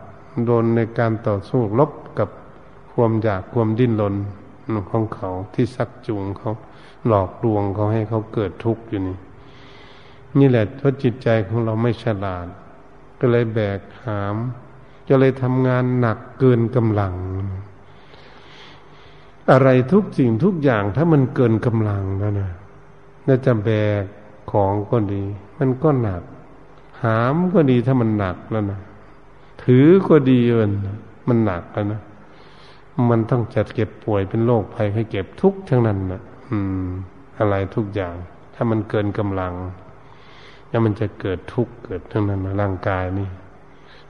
[0.46, 2.28] โดนในการต่อสู้ลบกับ
[2.92, 4.14] ความอยากความดิ้นรน
[4.90, 6.52] ของเขาที่ซักจูงเขา
[7.06, 9.16] หลอกลวงเขาให้เขาเกิดทุกข์อยู่นี่
[10.38, 12.46] นี่แหละเพราะจิตใจของเราไม่ฉลาด
[13.20, 14.36] ก็เลยแบกหาม
[15.08, 17.14] จะเลยทำงานหนักเกินกำลัง
[19.50, 22.50] อะไรทุกสิ่งทุกอย่างถ้ามันเกินกำลังแล้วนะ
[23.26, 23.70] น่าจะแบ
[24.02, 24.04] ก
[24.50, 25.22] ของก็ดี
[25.58, 26.22] มันก็หนัก
[27.02, 28.80] หามก็ดีถ้ามันหนักแล้วนะ
[29.62, 30.72] ถือก็ดีมัน
[31.28, 32.00] มันหนักแล้วนะ
[33.10, 36.88] มันต้องจัดเก็บป่วยเป็นโรคภัยให้เก็บทุกทั้งนั้นนะอืม
[37.38, 38.14] อะไรทุกอย่าง
[38.54, 39.54] ถ้ามันเกินกำลัง
[40.68, 43.28] แล้วมันจะเกิดทุกข์เกิดทั้งนั้นนะร่างกายนี่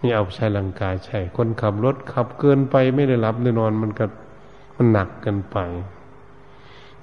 [0.05, 4.05] นี่เอาใช้ร่างกายใช่ คนขับรถขับเกินไปไม่ได้หลับได้นอนมันก็
[4.77, 5.59] มันหนักเกินไป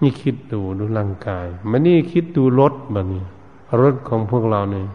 [0.02, 3.24] นี่คิดดูดูร่างกายมันนี่คิดดูรถแบบนี้
[3.82, 4.88] รถของพวกเราเนี่ย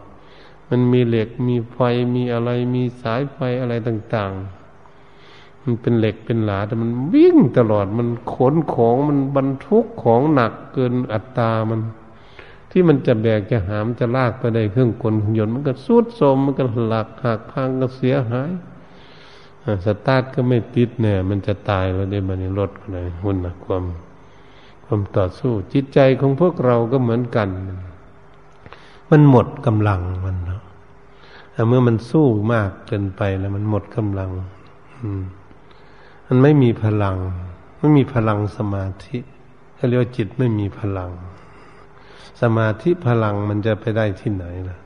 [0.69, 1.79] มันมีเหล็กมีไฟ
[2.15, 4.33] มีอะไรมีสายไฟอะไรต่าง
[4.99, 11.81] ๆ มันเป็นเหล็กเป็นหลาแต่มันวิ่งตลอดมันขนของมันบรรทุกของหนักเกินอัตรามัน
[12.79, 18.51] ที่มันจะแบกจะหามจะลากไปได้เครื่องกลยนต์มันก็สุดโทมมันก็หลักหักพังก็เสียหาย
[19.87, 23.85] สตาร์ทก็ไม่ติดเนี่ย มันจะตายแล้วได้มันรถอะไรหุ่นนะความ
[24.85, 27.49] ความต่อสู้ จิตใจของพวกเราก็เหมือนกัน
[29.11, 30.63] มันหมดกำลังมันเนาะ
[31.53, 34.31] แต่เมื่อมันสู้มากเกินไปแล้ว มันหมดกำลัง
[35.01, 35.23] อืม
[36.27, 37.17] มันไม่มีพลัง
[37.79, 39.19] ไม่มีพลังสมาธิ
[39.75, 41.11] เขาเรียกว่าจิตไม่มีพลัง
[42.41, 44.79] สมาธิพลังมันจะไปได้ที่ไหนล่ะ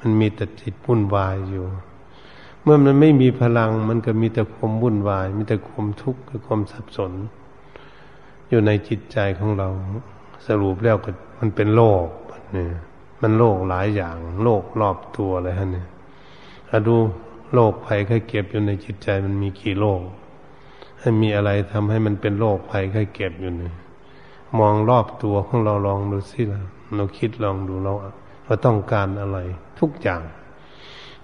[0.00, 1.64] มันมีแต่จิตวุ่นวายอยู่
[2.62, 7.12] เมื่อมันไม่มีพลังมันก็มีแต่ความวุ่นวาย มีแต่ความทุกข์กับความสับสน
[8.48, 9.68] อยู่ในจิตใจของเรา
[10.46, 12.06] สรุปแล้วก็มันเป็นโลก
[12.52, 12.68] เนี่ย
[13.22, 15.88] มันโลกหลายอย่าง โลกรอบตัวเลยฮะเนี่ย
[16.68, 16.96] ถ้าดู
[17.54, 20.00] โลกภัยไข้เก็บอยู่ในจิตใจมันมีกี่โลก
[20.98, 23.74] ให้มีอะไรทำให้มันเป็นโลกภัยไข้เก็บอยู่เนี่ย
[24.58, 26.62] มองรอบตัวของเราลองดูสิละ
[26.96, 27.92] เราคิดลองดูเรา
[28.44, 29.38] เราต้องการอะไร
[29.80, 30.22] ทุกอย่าง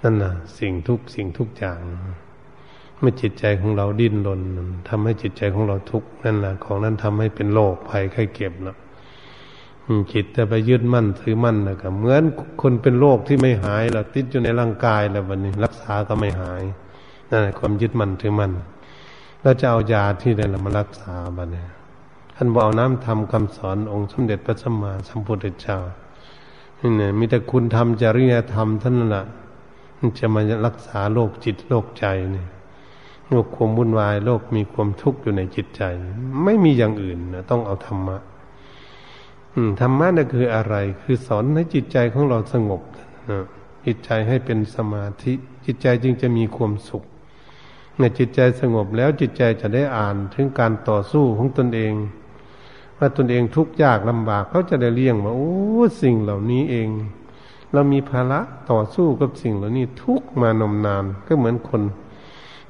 [0.02, 1.78] นั่นน่ะสิ่งทุกสิ่งทุกอย่าง
[2.98, 4.40] เมื่อจิตใจของเราดิ้นรน
[4.88, 8.76] ทำให้จิตใจของเราทุกข์นั่นแหละของนั้นทำให้เป็นโรคภัยไข้เก็บแล้ว
[10.12, 12.22] จิตจะไปยึดมั่นถือมั่นนะครับเหมือน
[12.62, 16.62] คนเป็นโรคที่ไม่หายแล้วติดอยู่ในร่างกายแล้ววันนี้ รักษาก็ไม่หาย
[17.30, 18.52] นั่นแหละความยึดมั่นถือมั่น
[19.42, 25.78] แล้วจะเอายาที่ไหนมารักษาบัดนี้ท่านบอกเอาน้ำทำคำสอนองค์สมเด็จพระสัมมาสัมพุทธเจ้า
[26.78, 29.24] นี่เนี่ยมีแต่คุณทำจริยธรรมท่านนั่นแหละ
[30.18, 32.48] จะมารักษาโรคจิตโรคใจเนี่ย
[33.28, 35.82] โรคความวุ่นวายโรคมีความทุกข์อยู่ในจิตใจ
[36.44, 38.18] ไม่มีอย่างอื่นนะต้องเอาธรรมะ
[39.80, 42.82] ธรรมะนั่นคืออะไร คือสอนให้จิตใจของเราสงบ
[43.30, 43.44] นะ
[43.86, 45.32] จิตใจให้เป็นสมาธิ
[45.66, 47.02] จิตใจจึงจะมีความสุข
[47.98, 51.92] ในจิตใจสงบแล้วจิตใจจะได้อ่านถึงการต่อสู้ของตนเอง
[53.04, 55.52] ว่าตนเองทุกข์ยากลำบากเขาจะได้เลี่ยงว่าโอ้
[56.02, 56.88] สิ่งเหล่านี้เอง
[57.72, 61.82] เรามีภาระต่อสู้กับสิ่งเหล่านี้ทุกมานมนานก็เหมือนคน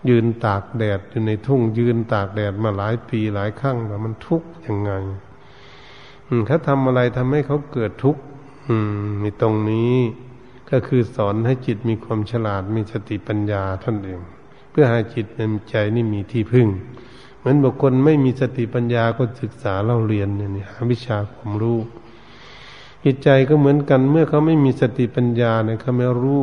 [0.09, 4.93] ยืนตากแดดอยู่ในทุ่งยืนตากแดดมาหลายปีหลายครั้งแล้วมันทุกข์ยังไง
[6.47, 8.23] เขาทำอะไรทำให้เขาเกิดทุกข์
[9.23, 9.95] มีตรงนี้
[10.71, 14.21] ก็คือสอนให้จิตมีความฉลาดมีสติปัญญาท่านเอง
[14.71, 15.41] เพื่อให้จิตใน
[15.71, 16.69] ใจนี่มีที่พึ่ง
[17.43, 21.79] เหมือนบุคคลไม่มีสติปัญญาก็ศึกษาเล่าเรียนเนี่ยหาวิชาความรู้
[23.05, 26.43] จิตใจก็เหมือนกันเมื่อเขาไม่มีสติปัญญาเนี่ยเขาไม่รู้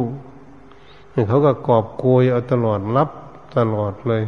[1.30, 3.10] เขาก็กอบโกยเอาตลอดรับ
[3.58, 4.24] ตลอดเลย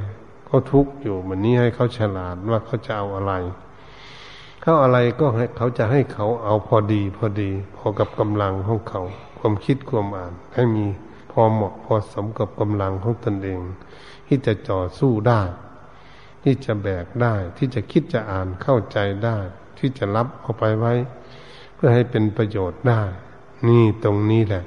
[0.46, 3.34] เขาทุกข์อยู่มันนี้ให้เขาฉลาดว่าเขาจะเอาอะไร
[4.62, 9.02] เขาอะไรก็ให้เขาจะให้เขาเอาพอดีพอดี พอกับกำลังของเขา
[9.40, 10.86] ความคิดความอ่าน ให้มี
[11.32, 13.60] พอเหมาะพอสมกับกำลังของตนเอง
[14.28, 15.42] ที่จะจ่อสู้ได้
[16.44, 19.38] ที่จะแบกได้ ที่จะคิดจะอ่านเข้าใจได้
[19.78, 20.94] ที่จะรับเอาไปไว้
[21.76, 23.02] เพื่อให้เป็นประโยชน์ได้
[23.68, 24.64] นี่ตรงนี้แหละ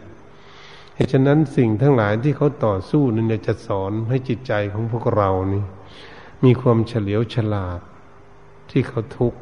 [0.95, 5.65] เหตุฉะนั้นสิ่งทั้งหลายที่เขาต่อสู้นั่นจะสอนให้จิตใจของพวกเรานี่
[6.45, 7.81] มีความเฉลียวฉลาด
[8.71, 9.41] ที่เขาทุกข์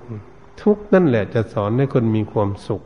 [0.62, 2.82] ทุกนั่นแหละจะสอนให้คนมีความสุข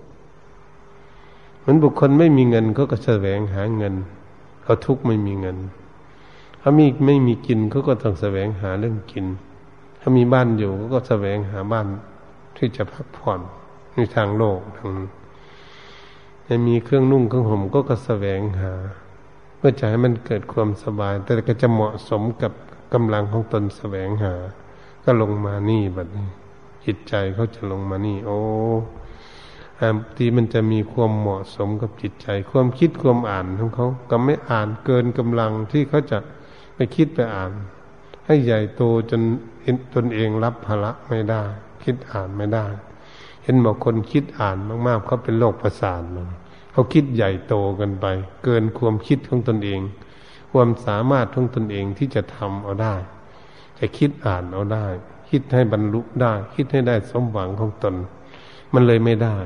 [1.59, 3.95] เหมือนบุคคลไม่มีเงินเขาก็แสวงหาเงิน
[4.63, 5.57] เขาทุกข์ไม่มีเงิน
[6.69, 9.27] ถ้ามีไม่มีกินเขาก็ต้องแสวงหาเรื่องกิน
[10.01, 11.87] ถ้ามีบ้านอยู่เขาก็แสวงหาบ้าน
[12.57, 13.41] ที่จะพักผ่อน
[13.95, 14.91] ในทางโลกทาง
[16.47, 18.73] จะมีเครื่องนุ่งเครื่องห่มก็ก็แสวงหา
[19.57, 22.53] เพื่อจะให้มันเกิดความสบาย แต่ก็จะเหมาะสมกับ
[22.95, 24.35] กำลังของตนแสวงหา
[25.05, 26.29] ก็ลงมานี่แบบนี้
[26.85, 28.39] จิตใจเขาจะลงมานี่ โอ้
[29.81, 36.19] บางทีมันจะมีความเหมาะสมกับจิตใจ ความคิดความอ่านของเขา ก็ไม่อ่านเกินกำลังที่เขาจะ
[36.77, 37.53] ไปคิดไปอ่าน
[38.27, 39.23] ให้ใหญ่โตจน
[39.95, 41.43] ตนเองรับภาระไม่ได้
[41.85, 42.67] คิดอ่านไม่ได้
[43.43, 46.03] เห็นบอกคนคิดอ่านมากๆเขาเป็นโรคประสาท
[46.73, 48.07] เขาคิดใหญ่โตกันไป
[48.45, 49.81] เกินความคิดของตนเอง
[50.53, 52.95] ความสามารถของตนเองที่จะทำเอาได้
[53.79, 54.87] จะคิดอ่านเอาได้
[55.31, 57.95] คิดให้บรรลุได้ คิดให้ได้สมหวังของตน
[58.75, 59.37] มันเลยไม่ได้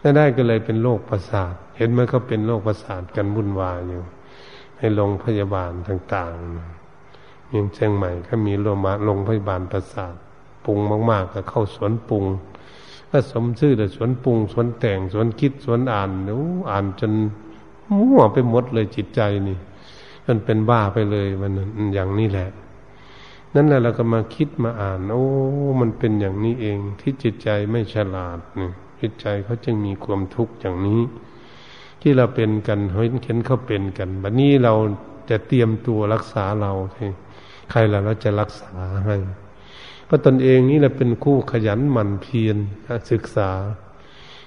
[0.00, 4.02] ไม่ได้ก็เลยเป็นโรคประสาท เห็นไหมเขาเป็นโรคประสาทกันวุ่นวายอยู่
[4.80, 10.14] ให้โรงพยาบาลต่างๆยังเชียงใหม่ก็มีโรงมาโรงพยาบาลประสาท
[10.64, 10.78] ปรุง
[11.10, 12.24] มาก ๆ ก็เข้าสวนปรุง
[13.10, 16.36] ก็สมชื่อแต่สวนปรุงสวนแต่งสวนคิดสวนอ่านนู
[16.70, 17.12] อ่านจน
[18.10, 19.58] มั่วไปหมดเลยจิตใจนี่
[20.26, 21.52] มันเป็นบ้าไปเลยมัน
[21.94, 22.50] อย่างนี้แหละ
[23.54, 25.26] นั่นแหละเราก็มาคิดมาอ่าน โอ้
[25.80, 31.00] มันเป็นอย่างนี้เองที่จิตใจไม่ฉลาดนี่จิตใจเขาจึงมีความทุกข์อย่างนี้
[32.00, 34.74] ที่เราเป็นกันเห็นเขาเป็นกันบัดนี้เรา
[35.30, 36.72] จะเตรียมตัวรักษาเรา
[37.70, 38.72] ใครล่ะเราจะรักษา
[39.06, 39.16] ให้
[40.06, 42.56] เพราะตนเองนี่แหละเป็นคู่ขยันหมั่นเพียร
[43.10, 43.50] ศึกษา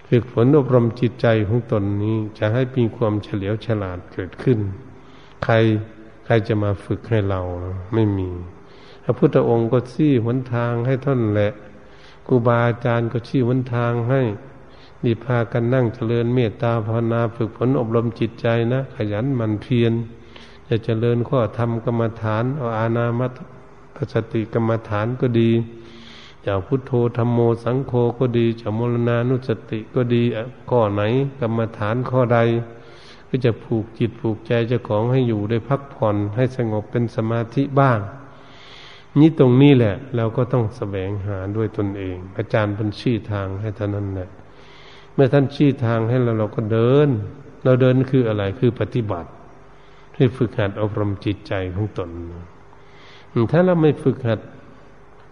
[0.10, 4.60] ฝึกฝนอบรมจิตใจของตนนี้จะให้มีความเฉลียวฉลาดเกิดขึ้น
[5.44, 5.56] ใคร
[6.26, 7.42] ใครจะมาฝึกให้เรา
[7.94, 8.30] ไม่มี
[9.04, 11.52] พระพุทธองค์ก็ชี้หนทางให้ท่านแหละ
[12.28, 14.22] ครูบาอาจารย์ก็ชี้หนทางให้
[15.04, 19.94] นี่พากันนั่งเจริญเมตตาภาวนาฝึกฝนอบรมจิตใจนะ ขยันหมั่นเพียร
[20.68, 23.32] จะเจริญข้อธรรมกรรมฐานเอาอานามัต
[24.14, 25.52] สติกรรมฐานก็ดี
[26.46, 30.24] จากพุทโธธรรมโมสังโฆก็ดีจากมรณานุสติก็ดี
[30.70, 31.02] ข้อไหน
[31.40, 32.40] กรรมฐานข้อใด
[33.30, 38.00] ก็จะผูกจิตผูกใจเจ้าของให้อยู่ได้พักผ่อนให้สงบเป็นสมาธิบ้าง
[39.20, 44.30] นี่ตรงนี้แหละ เราก็ต้องแสวงหาด้วยตนเอง อาจารย์เป็นชี้ทางให้ท่านั้นแหละ
[45.14, 47.10] เมื่อท่านชี้ทางให้เราเราก็เดิน
[47.64, 49.30] เราเดินคืออะไรคือปฏิบัติ
[50.16, 52.10] ที่ฝึกหัดอบรมจิตใจของตน
[53.52, 54.40] ถ้าเราไม่ฝึกหัด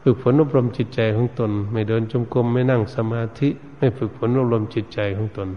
[0.04, 5.50] ฝึกฝนอบรมจิตใจของตน ไม่เดินจมกรมไม่นั่งสมาธิ ไม่ฝึกฝนอบรมจิตใจของตน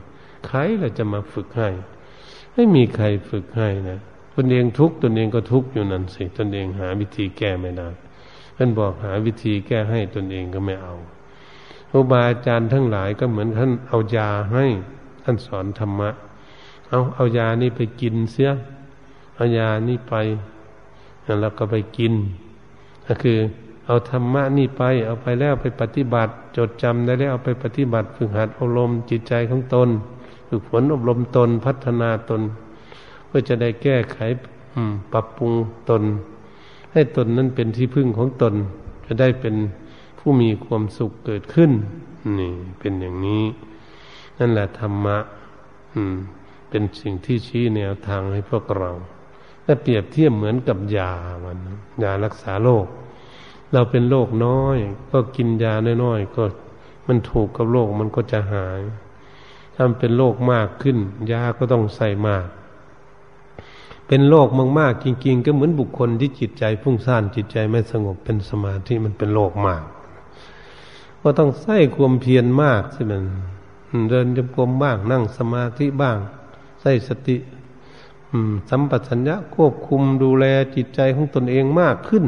[0.46, 1.68] ใครเราจะมาฝึกให้
[2.54, 3.98] ไม่มีใครฝึกให้นะ
[4.34, 7.88] ตนเองทุกตนเองก็ทุกอยู่นั่นสิตนเองหาวิธีแก้ไม่ได้
[8.56, 10.94] ท่านบอกหาวิธีแก้ให้ตนเองก็ไม่เอา
[11.96, 14.64] ครูบาอาจารย์ทั้งหลายก็เหมือนท่านเอายาให้
[15.24, 16.10] ท่านสอนธรรมะ
[16.88, 18.50] เอาเอายานี้ไปกินเสีย
[19.36, 20.14] เอายานี้ไป
[21.40, 22.12] แล้วก็ไปกิน
[23.06, 23.38] ก็คือ
[23.86, 29.88] เอาธรรมะนี่ไป เอาไปแล้วไปปฏิบัติ จดจำได้แล้วเอาไปปฏิบัติ ฝึกหัดอบรมจิตใจของตน
[30.48, 32.42] ฝึกฝนอบรมตนพัฒนาตน
[33.26, 34.18] เพื่อจะได้แก้ไข
[35.12, 35.52] ปรับปรุง
[35.90, 36.02] ตน
[36.92, 38.54] ให้ตนนั้นเป็นที่พึ่งของตน
[39.06, 39.54] จะได้เป็น
[40.26, 41.70] ผู้มีความสุขเกิดขึ้น
[42.38, 43.44] นี่ เป็นอย่างนี้
[44.38, 45.18] นั่นแหละธรรมะ
[45.94, 46.16] อืม
[46.70, 48.90] เป็นสิ่งที่ชี้แนวทางให้พวกเรา
[49.64, 51.12] ถ้าเปรียบเทียบเหมือนกับยา
[51.44, 51.58] มัน
[52.02, 52.86] ยารักษาโรค
[53.72, 54.76] เราเป็นโรคน้อย
[55.10, 55.72] ก็กินยา
[56.04, 56.44] น้อยๆก็
[57.06, 58.80] มันถูกกับโรคมันก็จะหาย
[59.74, 60.98] ถ้าเป็นโรคมากขึ้น
[61.32, 62.46] ยาก็ต้องใส่มาก
[64.08, 69.84] เป็นโรคมากๆจริง ๆ ก็เหมือนบุคคลที่จิตใจพุ่งซ่านจิตใจไม่สงบเป็นสมาธิมันเป็นโรคมาก
[71.26, 73.14] ก็ต้องใส่ความเพียรมากใช่ไหม
[74.10, 76.18] เดินจมกรมบ้างนั่งสมาธิบ้าง
[76.80, 77.36] ใส่สติ
[78.70, 82.24] สัมปชัญญะควบคุมดูแลจิตใจของตนเองมากขึ้น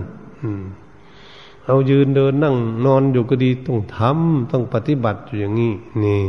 [1.67, 2.57] เรายืนเดินนั่ง
[2.87, 6.25] นอนอยู่ก็ดีต้องทำต้องปฏิบัติอยู่อย่างนี้นี่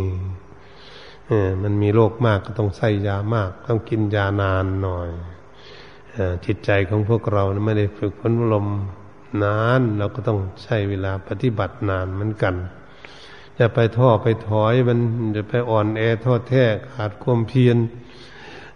[1.61, 5.09] มันมีโรคมากก็ต้องใส่ยามาก ต้องกินยานานหน่อย
[6.15, 8.67] อจิตใจของพวกเราไม่ได้ฝึกฝนลม
[9.43, 12.55] นานเราก็ต้องใช้เวลาปฏิบัตินานเหมือนกัน
[13.59, 14.99] จะไปท่อไปถอยมัน
[15.35, 16.63] จะไปอ่อนแอท้อแท้
[16.93, 17.77] ขาดความเพียร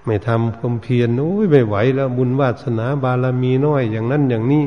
[0.06, 4.64] ไม่ทำความเพียรโอ้ยไม่ไหวแล้วบุญวาสนาบารมีน้อยอย่างนั้นอย่างนี้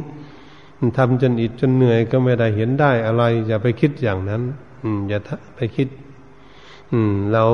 [0.79, 4.42] มันทำจนอิดจนเหนื่อยก็ไม่ได้เห็นได้อะไร อย่าไปคิดอย่างนั้น
[4.83, 5.18] อืม อย่า
[5.57, 5.88] ไปคิด
[6.92, 7.44] อืม เรา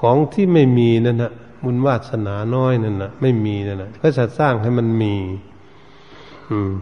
[0.00, 1.32] ของที่ไม่มีนั่นนะ
[1.64, 5.14] บุญวาสนาน้อยนั่นนะไม่มีนั่นนะก็จะสร้างให้มันมี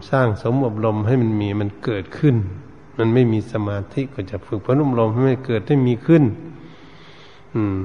[0.09, 2.35] สร้างสมอบรมให้มันมีมันเกิดขึ้น
[2.97, 6.23] มันไม่มีสมาธิก็จะฝึกพนุมลมให้มันเกิดให้มีขึ้น
[7.55, 7.81] อืม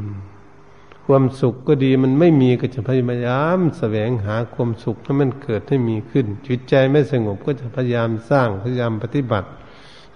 [1.07, 9.49] ความสุขก็ดีมันไม่มีก็จะพยายามแสวงหาความสุขให้มันเกิดให้มีขึ้น จิตใจไม่สงบก็จะพยายามสร้างพยายามปฏิบัติ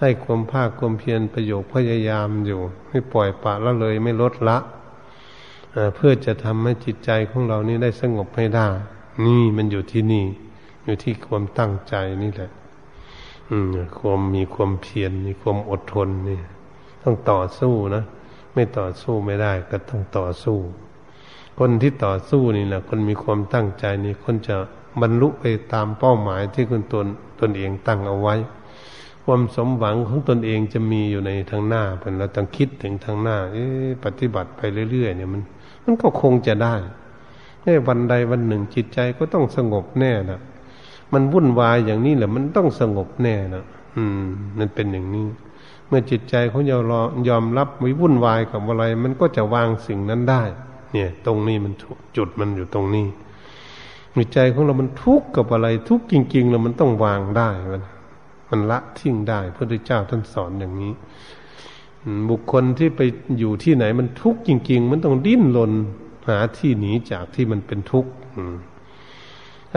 [0.00, 4.58] ให้ความภาคความเพียรประโยชน์พยายามอยู่ ไม่ปล่อยปละละเลยไม่ลดละ
[5.94, 8.68] เพื่อจะทำให้จิตใจของเรานี้ได้สงบให้ได้
[9.24, 10.26] นี่มันอยู่ที่นี่
[10.86, 12.50] อยู่ที่ความตั้งใจนี่แหละ
[13.50, 13.68] อืม
[13.98, 16.40] ความมีความเพียรมีความอดทนนี่
[17.02, 18.04] ต้องต่อสู้นะ
[18.54, 20.58] ไม่ต่อสู้ไม่ได้ก็ต้องต่อสู้
[21.58, 24.56] คนที่ต่อสู้นี่แหละคนมีความตั้งใจนี่คนจะ
[25.00, 27.06] บรรลุไปตามเป้าหมายที่คนตน
[27.40, 28.34] ตนเองตั้งเอาไว้
[29.24, 33.36] ความสมหวังของตนเองจะมีอยู่ในทางหน้าเป็นเราต้องคิดถึงทางหน้า
[34.04, 35.42] ปฏิบัติไปเรื่อยๆเนี่ยมัน
[35.84, 36.74] มันก็คงจะได้
[37.64, 40.40] ในวันใดวันหนึ่งจิตใจก็ต้องสงบแน่นะ
[41.12, 43.64] มันวุ่นวายอย่างนี้แหละมันต้องสงบแน่นะ
[43.96, 44.26] อืม
[44.58, 45.26] มันเป็นอย่างนี้
[45.88, 46.82] เมื่อจิตใจเขายอม
[47.28, 50.42] ยอมรับไม่วุ่นวายกับอะไร มันก็จะวางสิ่งนั้นได้
[50.92, 51.72] เนี่ย ตรงนี้มัน
[52.16, 53.06] จุดมันอยู่ตรงนี้
[54.16, 57.82] จิตใจของเรามันทุกข์กับอะไร ทุกข์จริง ๆ แล้วมันต้องวางได้มัน
[58.50, 60.92] มันละทิ้งได้พระพุทธเจ้าท่านสอนอย่างนี้
[62.30, 63.00] บุคคลที่ไป
[63.38, 65.72] อยู่ที่ไหนมันทุกข์จริง ๆ มันต้องดิ้นรน
[66.28, 68.10] หาที่หนีจากที่มันเป็นทุกข์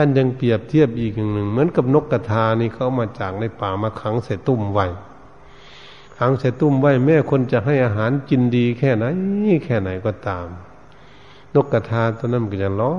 [0.02, 4.86] ท่านยังเปรียบเทียบอีกอย่างหนึ่ง เหมือนกับนกกระทานี่เขามาจากในป่ามาขังใส่ตุ้มไว้
[6.18, 9.04] ขังใส่ตุ้มไว้แม่คนจะให้อาหารกินดีแค่ไหน
[9.64, 10.46] แค่ไหนก็ตาม
[11.54, 12.94] นกกระทาตัวนั้นก็จะล้อ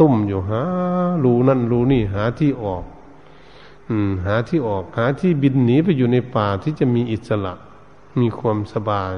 [0.00, 0.62] ตุ้มอยู่หา
[1.24, 2.84] รูนั่นรูนี่หาที่ออก
[3.88, 7.54] อืม หาที่ออก หาที่บินหนีไปอยู่ในป่าที่จะมีอิสระ
[8.20, 9.14] มีความสบาย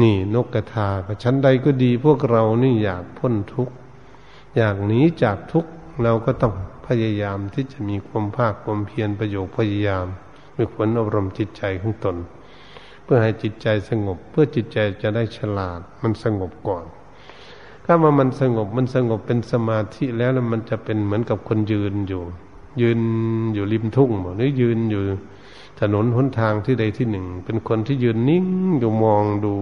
[0.00, 0.88] นี่นกกระทา
[1.22, 3.74] ชั้นใดก็ดีพวกเรานี่อยากพ้นทุกข์
[4.56, 5.70] อยากหนีจากทุกข์
[6.02, 6.54] เราก็ต้อง
[6.86, 10.06] พยายามที่จะมีความภาคความเพียรประโยชน์พยายาม
[10.56, 12.16] มีผลอบรมจิตใจของตน
[13.04, 16.84] เพื่อให้จิตใจสงบ เพื่อจิตใจจะได้ฉลาด มันสงบก่อน
[17.84, 22.22] ถ้ามามันสงบมันสงบเป็นสมาธิแล้วมันจะเป็นเหมือนกับคนยืนอยู่
[22.82, 23.00] ยืน
[23.54, 25.02] อยู่ริมทุ่งหรือยืนอยู่
[25.80, 28.46] ถนนหนทางที่ใดที่หนึ่ง เป็นคนที่ยืนนิ่ง
[28.78, 29.54] อยู่มองดู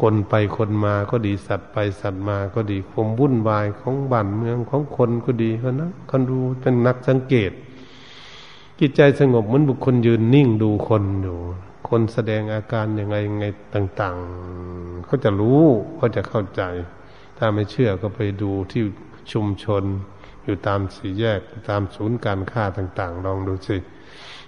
[0.00, 7.52] คนไปคนมาก็ดีสัตว์ไปสัตว์มาก็ดีความวุ่นวายของบ้านเมืองของคนก็ดีเขานะคนดูเป็นนักสังเกต
[8.78, 11.38] จิตใจสงบเหมือนบุคคลยืนนิ่งดูคนอยู่
[11.88, 14.16] คนแสดงอาการยังไงยังไงต่าง
[14.62, 15.62] ๆ เขาจะรู้
[15.96, 16.62] เขาจะเข้าใจ
[17.38, 18.82] ถ้าไม่เชื่อก็ไปดูที่
[19.32, 19.84] ชุมชน
[20.44, 23.76] อยู่ตามสี่แยกตามศูนย์การค้าต่าง ๆ ลองดูสิ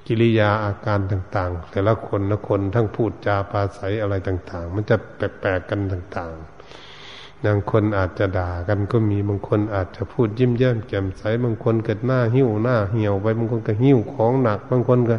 [0.06, 15.16] กิริยาอาการต่างๆ แต่ละคนละคนทั้งพูดจาปาศัยอะไรต่าง ๆ มันจะแปลกๆกันต่างๆบางคนอาจจะด่ากันก็มีบางคนอาจจะพูดยิ้มแย้มแจ่มใสบางคนเก็หน้าหิ้วหน้าเหี่ยวไปบางคนก็หิ้วของหนักบางคนก็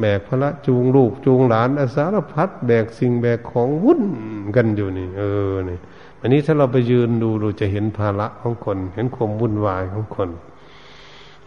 [0.00, 4.02] แบกพระจูงลูกจูงหลานอาสารพัดแบกสิ่งแบกของวุ่น
[4.56, 5.22] กันอยู่นี่ เอ
[5.52, 5.78] อนี่
[6.20, 10.28] อันนี้ถ้าเราไปยืนดูเราจะเห็นภาระของคน เห็นความวุ่นวายของคน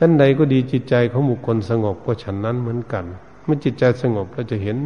[0.01, 3.05] ท่านใดก็ดีจิตใจของบุคคลสงบก็ฉันนั้นเหมือนกัน
[3.43, 4.77] เมื่อจิตใจสงบเราจะเห็น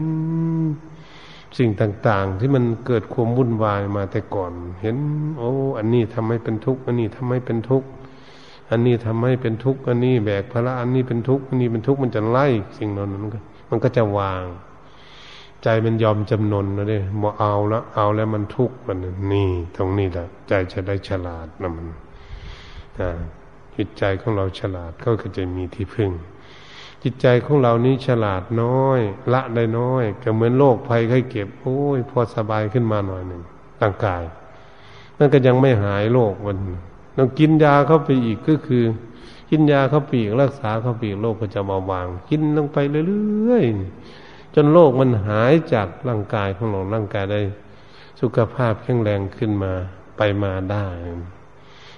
[1.58, 4.98] สิ่งต่าง ๆ ที่มันเกิดความวุ่นวายมาแต่ก่อน เห็น
[5.38, 7.88] โอ้ อันนี้ทำให้เป็นทุกข์อันนี้ทำให้เป็นทุกข์
[8.70, 12.48] อันนี้ทำให้เป็นทุกข์อันนี้แบกภาระอันนี้เป็นทุกข์อันนี้เป็นทุกข์มันจะไล่
[12.78, 13.22] สิ่งเหล่านั้น
[13.70, 14.44] มันก็จะวาง
[15.64, 18.98] ใจมันยอมจำนนนะเด้บอเอาแล้วเอาแล้วมันทุกข์มัน
[19.32, 21.88] นี่ตรงนี้แหละใจจะได้ฉลาดนะมัน
[23.00, 23.20] อ่า
[23.78, 26.12] จิตใจของเราฉลาดก็จะมีที่พึ่ง
[27.04, 29.00] จิตใจของเรานี้ฉลาดน้อย
[29.34, 33.42] ละได้น้อย ก็เหมือนโรคภัยไข้เก็บ โอ้ย พอสบายขึ้นมาหน่อยหนึ่ง
[33.82, 34.24] ร่างกาย
[35.18, 36.58] นั่นก็ยังไม่หายโรคมัน
[37.18, 38.84] ต้องกินยาเข้าไปอีกก็คือ
[39.50, 47.42] กินยาเข้าไปอีกรักษาเข้าไปอีกโรคก็จะเบาบาง กินลงไปเรื่อยๆจนโรคมันหายจากร่างกายของเราร่างกายได้
[48.22, 49.74] สุขภาพแข็งแรงขึ้นมา
[50.18, 50.86] ไปมาได้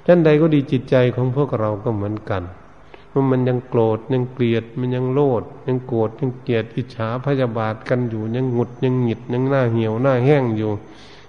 [0.06, 2.44] ท่านใดก็ดีจิตใจของพวกเราก็เหมือนกัน
[3.12, 10.70] ว่ามันยังโกรธยังเกลียดมันยังโลด ยังโกรธยังเกลียดอิจฉาพยาบาทกันอยู่ ยังหงุดยังหงิดยังหน้าเหี่ยวหน้าแห้งอยู่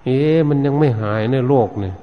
[0.05, 1.95] เอ๊ะมันยังไม่หายในโลกเนี่ย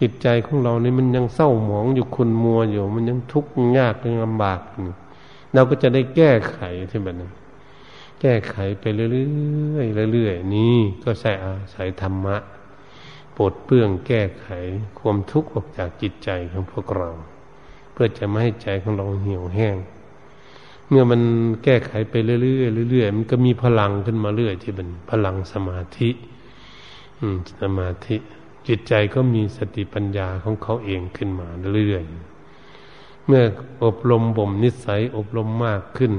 [0.00, 4.94] จิตใจของเราเนี่ยมันยังเศร้าหมองอยู่คุณมัวอยู่ มันยังทุกข์ยากยังลำบากอยู่
[5.54, 6.58] เราก็จะได้แก้ไข
[6.90, 7.32] ที่แบบนั้น
[8.20, 9.06] แก้ไขไปเรื่
[9.78, 12.36] อยๆเรื่อยๆนี่ก็ใส่อาศัยธรรมะ
[13.42, 14.46] ปลดเปื้องแก้ไข
[14.98, 17.10] ความทุกข์ออกจากจิตใจของพวกเรา
[17.92, 19.76] เพื่อจะไม่ให้ใจของเราเหี่ยวแห้ง
[20.88, 21.20] เมื่อมัน
[21.64, 26.10] แก้ไขไปเรื่อยๆเรื่อยๆมันก็มีพลังขึ้นมาเรื่อยที่เป็นพลังสมาธิ
[27.18, 28.16] อืมสมาธิ
[28.68, 33.42] จิตใจก็มีสติปัญญาของเขาเองขึ้นมาเรื่อยๆเมื่อ
[33.84, 36.12] อบรมบ่มนิสัย อบรมมากขึ้น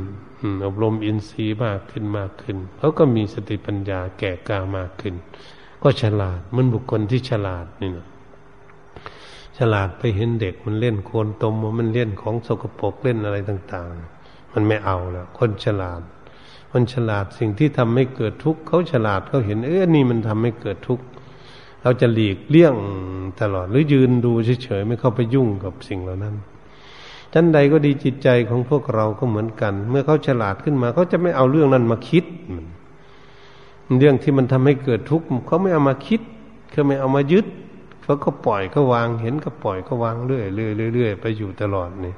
[0.65, 5.15] อบรมอินทรีย์มากขึ้นมากขึ้นเขาก็มีสติปัญญาแก่กล้ามากขึ้น
[5.83, 8.07] ก็ฉลาดมันบุคคลที่ฉลาดนี่นะ
[9.57, 13.87] ฉลาดไปเห็นเด็กมันเล่นโคนตมมันเล่นของสกปรกเล่นอะไรต่าง
[14.21, 16.01] ๆ มันไม่เอาแล้วคนฉลาด
[16.71, 21.03] มันฉลาดสิ่งที่ทำให้เกิดทุกข์เขาฉลาดเขาเห็นเออนี่มันทำให้เกิดทุกข์
[21.83, 22.75] เราจะหลีกเลี่ยง
[23.41, 24.31] ตลอดหรือยืนดู
[24.63, 26.35] เฉยๆไม่เข้าไปยุ่งกับสิ่งเหล่านั้น
[27.33, 32.25] ชั้นใดก็ดีจิตใจของพวกเราก็เหมือนกัน เมื่อเขาฉลาดขึ้นมาเขาจะไม่เอาเรื่องนั้นมาคิด
[32.55, 32.65] มัน
[33.97, 36.21] เรื่องที่มันทำให้เกิดทุกข์เขาไม่เอามาคิด
[36.71, 37.45] เขาไม่เอามายึด
[38.03, 42.13] เขาก็ปล่อยก็วางเห็นก็ปล่อยก็วางเรื่อยเรื่อยเรื่อยไปอยู่ตลอดนี่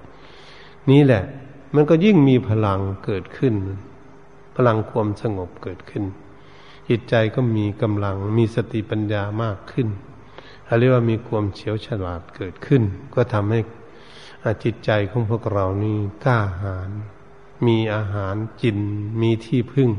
[0.89, 1.23] นี่แหละ
[1.75, 3.53] มันก็ยิ่งมีพลังเกิดขึ้น
[4.55, 6.03] พลังความสงบเกิดขึ้น
[6.89, 9.87] จิตใจก็มีกำลังมีสติปัญญามากขึ้น
[10.79, 12.81] เรียกว่ามีความเฉียวฉลาดเกิดขึ้น
[13.15, 13.59] ก็ทำให้
[14.63, 16.89] จิตใจของพวกเรานี่กล้าหาญ
[17.67, 18.77] มีอาหารกิน
[19.21, 19.89] มีที่พึ่ง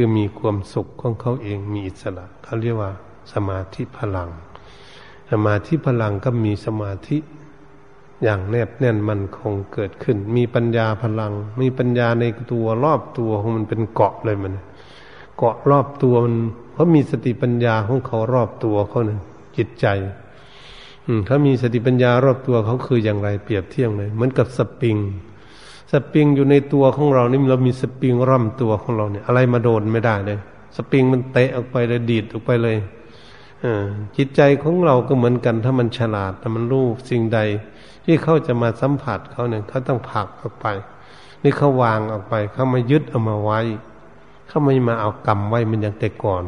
[0.00, 2.90] คือมีความสุขของเขาเองมีอิสระเขาเรียกว่า
[3.32, 4.28] สมาธิพลัง
[5.30, 7.18] สมาธิพลังก็มีสมาธิ
[8.22, 14.54] อย่างแนบแน่นมันคงเกิดขึ้น มีปัญญาพลัง มีปัญญาในตัวรอบตัวของมันเป็นเกาะเลยมัน
[15.36, 16.36] เกาะรอบตัวมัน
[16.72, 19.20] เพราะมีสติปัญญาของเขารอบตัวเขาเนี่ย
[19.56, 19.86] จิตใจ
[21.06, 24.98] อืมเขามีสติปัญญารอบตัวเขาคืออย่างไรเปรียบเทียบเลยเหมือนกับสปริง
[25.92, 30.38] สปริงอยู่ในตัวของเรานี่เรามีสปริงร่ำตัวของเราเนี่ย อะไรมาโดนไม่ได้เลย
[30.76, 32.76] สปริงมันเตะออกไปเลยดีดออกไปเลย
[34.16, 37.40] จิตใจของเราก็เหมือนกัน ถ้ามันฉลาดถ้ามันรู้สิ่งใด
[38.04, 40.66] ที่เขาจะมาสัมผัสเขาเนี่ยเขาต้องผลักออกไป
[41.42, 43.60] นี่เขาวางออกไป เขามายึดเอามาไว้
[44.48, 46.44] เขาไม่มาเอากรรมไว้มันอยังแต่ก่อน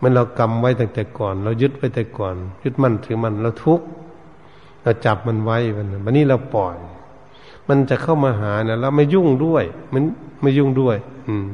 [0.00, 3.86] มันเรากำไว้ตั้งแต่ก่อน เรายึดไว้แต่ก่อน ยึดมั่นถือมันเราทุกข์
[4.82, 6.76] เราจับมันไว้มันวันนี้เราปล่อย
[7.70, 10.02] มันจะเข้ามาหาเนี่ยเราไม่ยุ่งด้วย มัน
[10.42, 10.96] ไม่ยุ่งด้วย
[11.28, 11.46] อืม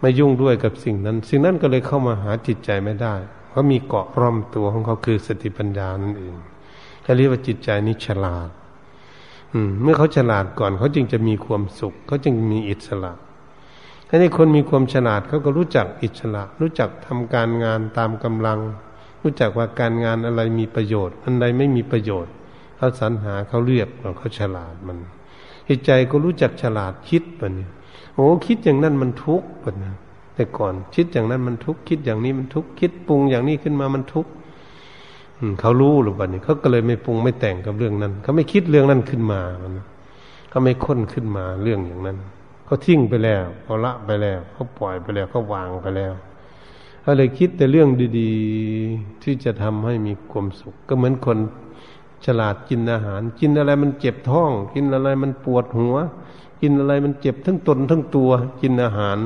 [0.00, 3.14] ไม่ยุ่งด้วยกับสิ่งนั้น สิ่งนั้นก็เลยเข้ามาหาจิตใจไม่ได้
[3.48, 6.34] เพราะมีเกาะร่อมตัวของเขาคือสติปัญญานั่นเอง
[7.02, 8.48] เขาเรียกว่าจิตใจนี้ฉลาด
[9.52, 13.12] อืม เมื่อเขาฉลาดก่อน เขาจึงจะมีความสุข เขาจึงมีอิสระ
[14.08, 18.58] ถ้าในคนมีความฉลาดเขาก็รู้จักอิสระ รู้จักทำการงานตามกำลัง
[19.22, 22.32] รู้จักว่าการงานอะไรมีประโยชน์ อันใดไม่มีประโยชน์
[22.76, 23.88] เขาสรรหาเขาเรียก
[24.18, 24.98] เขาฉลาดมัน
[25.68, 27.70] จิตใจก็รู้จักฉลาดคิดปะเนี่ย
[28.14, 29.94] โอ้คิดอย่างนั้นมันทุกข์ปะนะ
[30.34, 34.30] แต่ก่อนคิดอย่างนั้นมันทุกข์คิดอย่างนี้มันทุกข์คิดปรุงอย่างนี้ขึ้นมามันทุกข์
[35.60, 39.40] เขารู้หรือเปล่านี่เขาก็เลยไม่ปรุงไม่แต่งกับเรื่องนั้น เขาไม่คิดเรื่องนั้นขึ้นมา
[40.50, 42.18] เขาไม่ค้นขึ้นมาเรื่องอย่างนั้น
[42.66, 46.12] เขาทิ้งไปแล้วเขาละไปแล้วเขาปล่อยไปแล้วเขาวางไปแล้ว
[47.02, 47.88] เขาเลยคิดแต่เรื่อง
[48.18, 48.32] ดี
[48.76, 51.38] ๆ ที่จะทำให้มีความสุข ก็เหมือนคน
[52.26, 55.96] ฉลาดกินอาหาร กินอะไรมันเจ็บท้อง กินอะไรมันปวดหัว
[56.60, 59.18] กินอะไรมันเจ็บทั้งตนทั้งตัว กินอาหาร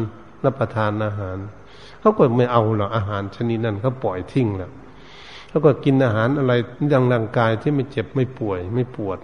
[0.44, 1.38] รับประทานอาหาร
[2.00, 4.70] เขาก็ไม่เอาหรอกอาหารชนิดนั้นเขาปล่อยทิ้งแล้ว
[5.48, 6.52] เขาก็กินอาหารอะไร
[6.92, 9.18] ยังร่างกายที่ไม่เจ็บไม่ป่วย ไม่ปวด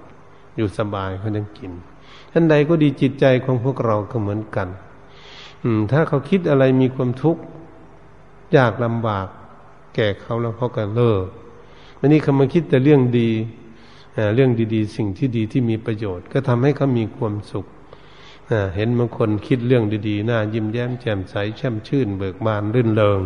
[0.57, 1.73] อยู่สบายเขายังกิน
[2.33, 4.69] ท่านใดก็ดีจิตใจของพวกเราก็เหมือนกัน
[5.63, 7.43] อืม ถ้าเขาคิดอะไรมีความทุกข์
[8.57, 9.27] ยากลำบาก
[9.95, 11.27] แก่เขาแล้วเขาก็เลิก
[12.01, 13.31] อันนี้เขามาคิดแต่เรื่องดี
[14.35, 17.67] เรื่องดีๆ สิ่งที่ดีที่มีประโยชน์ ก็ทำให้เขามีความสุข
[18.75, 23.21] เห็นบางคนคิดเรื่องดีๆหน้ายิ้มแย้มแจ่มใสแช่มชื่น เบิกบานรื่นเริง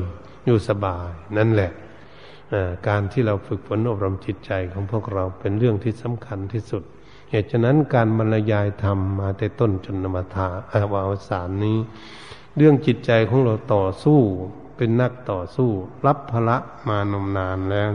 [0.46, 1.70] อยู่สบาย นั่นแหละ
[2.88, 6.82] การที่เราฝึกฝนอบรมจิตใจของพวกเราเป็นเรื่องที่สำคัญที่สุด
[7.30, 10.94] เหตุฉะนั้นการบรรยายธรรมมาแต่ต้นจนมาถาอาว
[11.28, 11.78] สารนี้
[12.56, 14.20] เรื่องจิตใจของเราต่อสู้
[14.76, 15.70] เป็นนักต่อสู้
[16.06, 16.56] รับพระ
[16.88, 17.90] มานมนานแล้ว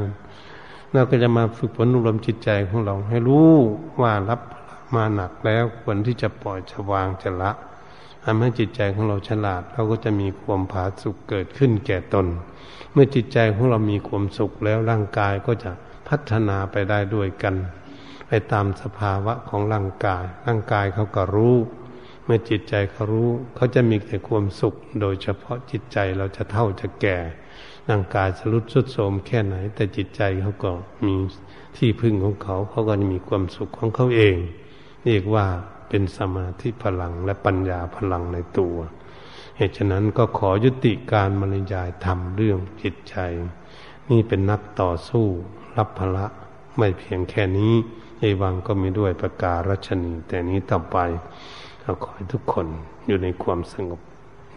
[0.93, 3.51] เราก็จะมาฝึกฝนอบรมจิตใจของเรา ให้รู้
[4.01, 4.41] ว่ารับ
[4.95, 7.51] มาหนักแล้วควรที่จะปล่อยจะวางจะละ
[8.23, 12.27] ทำให้จิตใจของเราฉลาด เราก็จะมีความผาสุกเกิดขึ้นแก่ตน
[12.91, 15.71] เมื่อจิตใจของเรามีความสุขแล้วร่างกายก็จะ
[16.07, 17.55] พัฒนาไปได้ด้วยกัน
[18.27, 21.55] ไปตามสภาวะของร่างกาย ร่างกายเขาก็รู้
[22.25, 27.17] เมื่อจิตใจเขารู้ เขาจะมีแต่ความสุข โดยเฉพาะจิตใจเราจะเท่าจะแก่
[27.89, 30.71] ร่างกายสรุดสุดโทมแค่ไหน แต่จิตใจเขาก็
[31.05, 31.15] มี
[31.77, 34.35] ที่พึ่งของเขาเขาก็มีความสุขของเขาเอง
[35.05, 35.45] เรียกว่า
[35.89, 38.75] เป็นสมาธิพลังและปัญญาพลังในตัว
[39.57, 43.15] เหตุฉะนั้นก็ขอยุติการบรรยายทำเรื่องจิตใจ
[44.09, 45.25] นี่เป็นนักต่อสู้
[45.77, 46.25] รับพละ
[46.77, 47.73] ไม่เพียงแค่นี้
[48.19, 50.97] เอวังก็มีด้วยประกาศรัชนีแต่นี้ต่อไป
[52.03, 52.67] ขอให้ทุกคน
[53.07, 53.99] อยู่ในความสงบ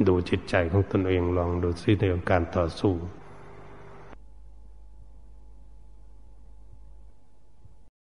[0.09, 2.95] ดูจิตใจของตนเองลองดูซิในการต่อสู้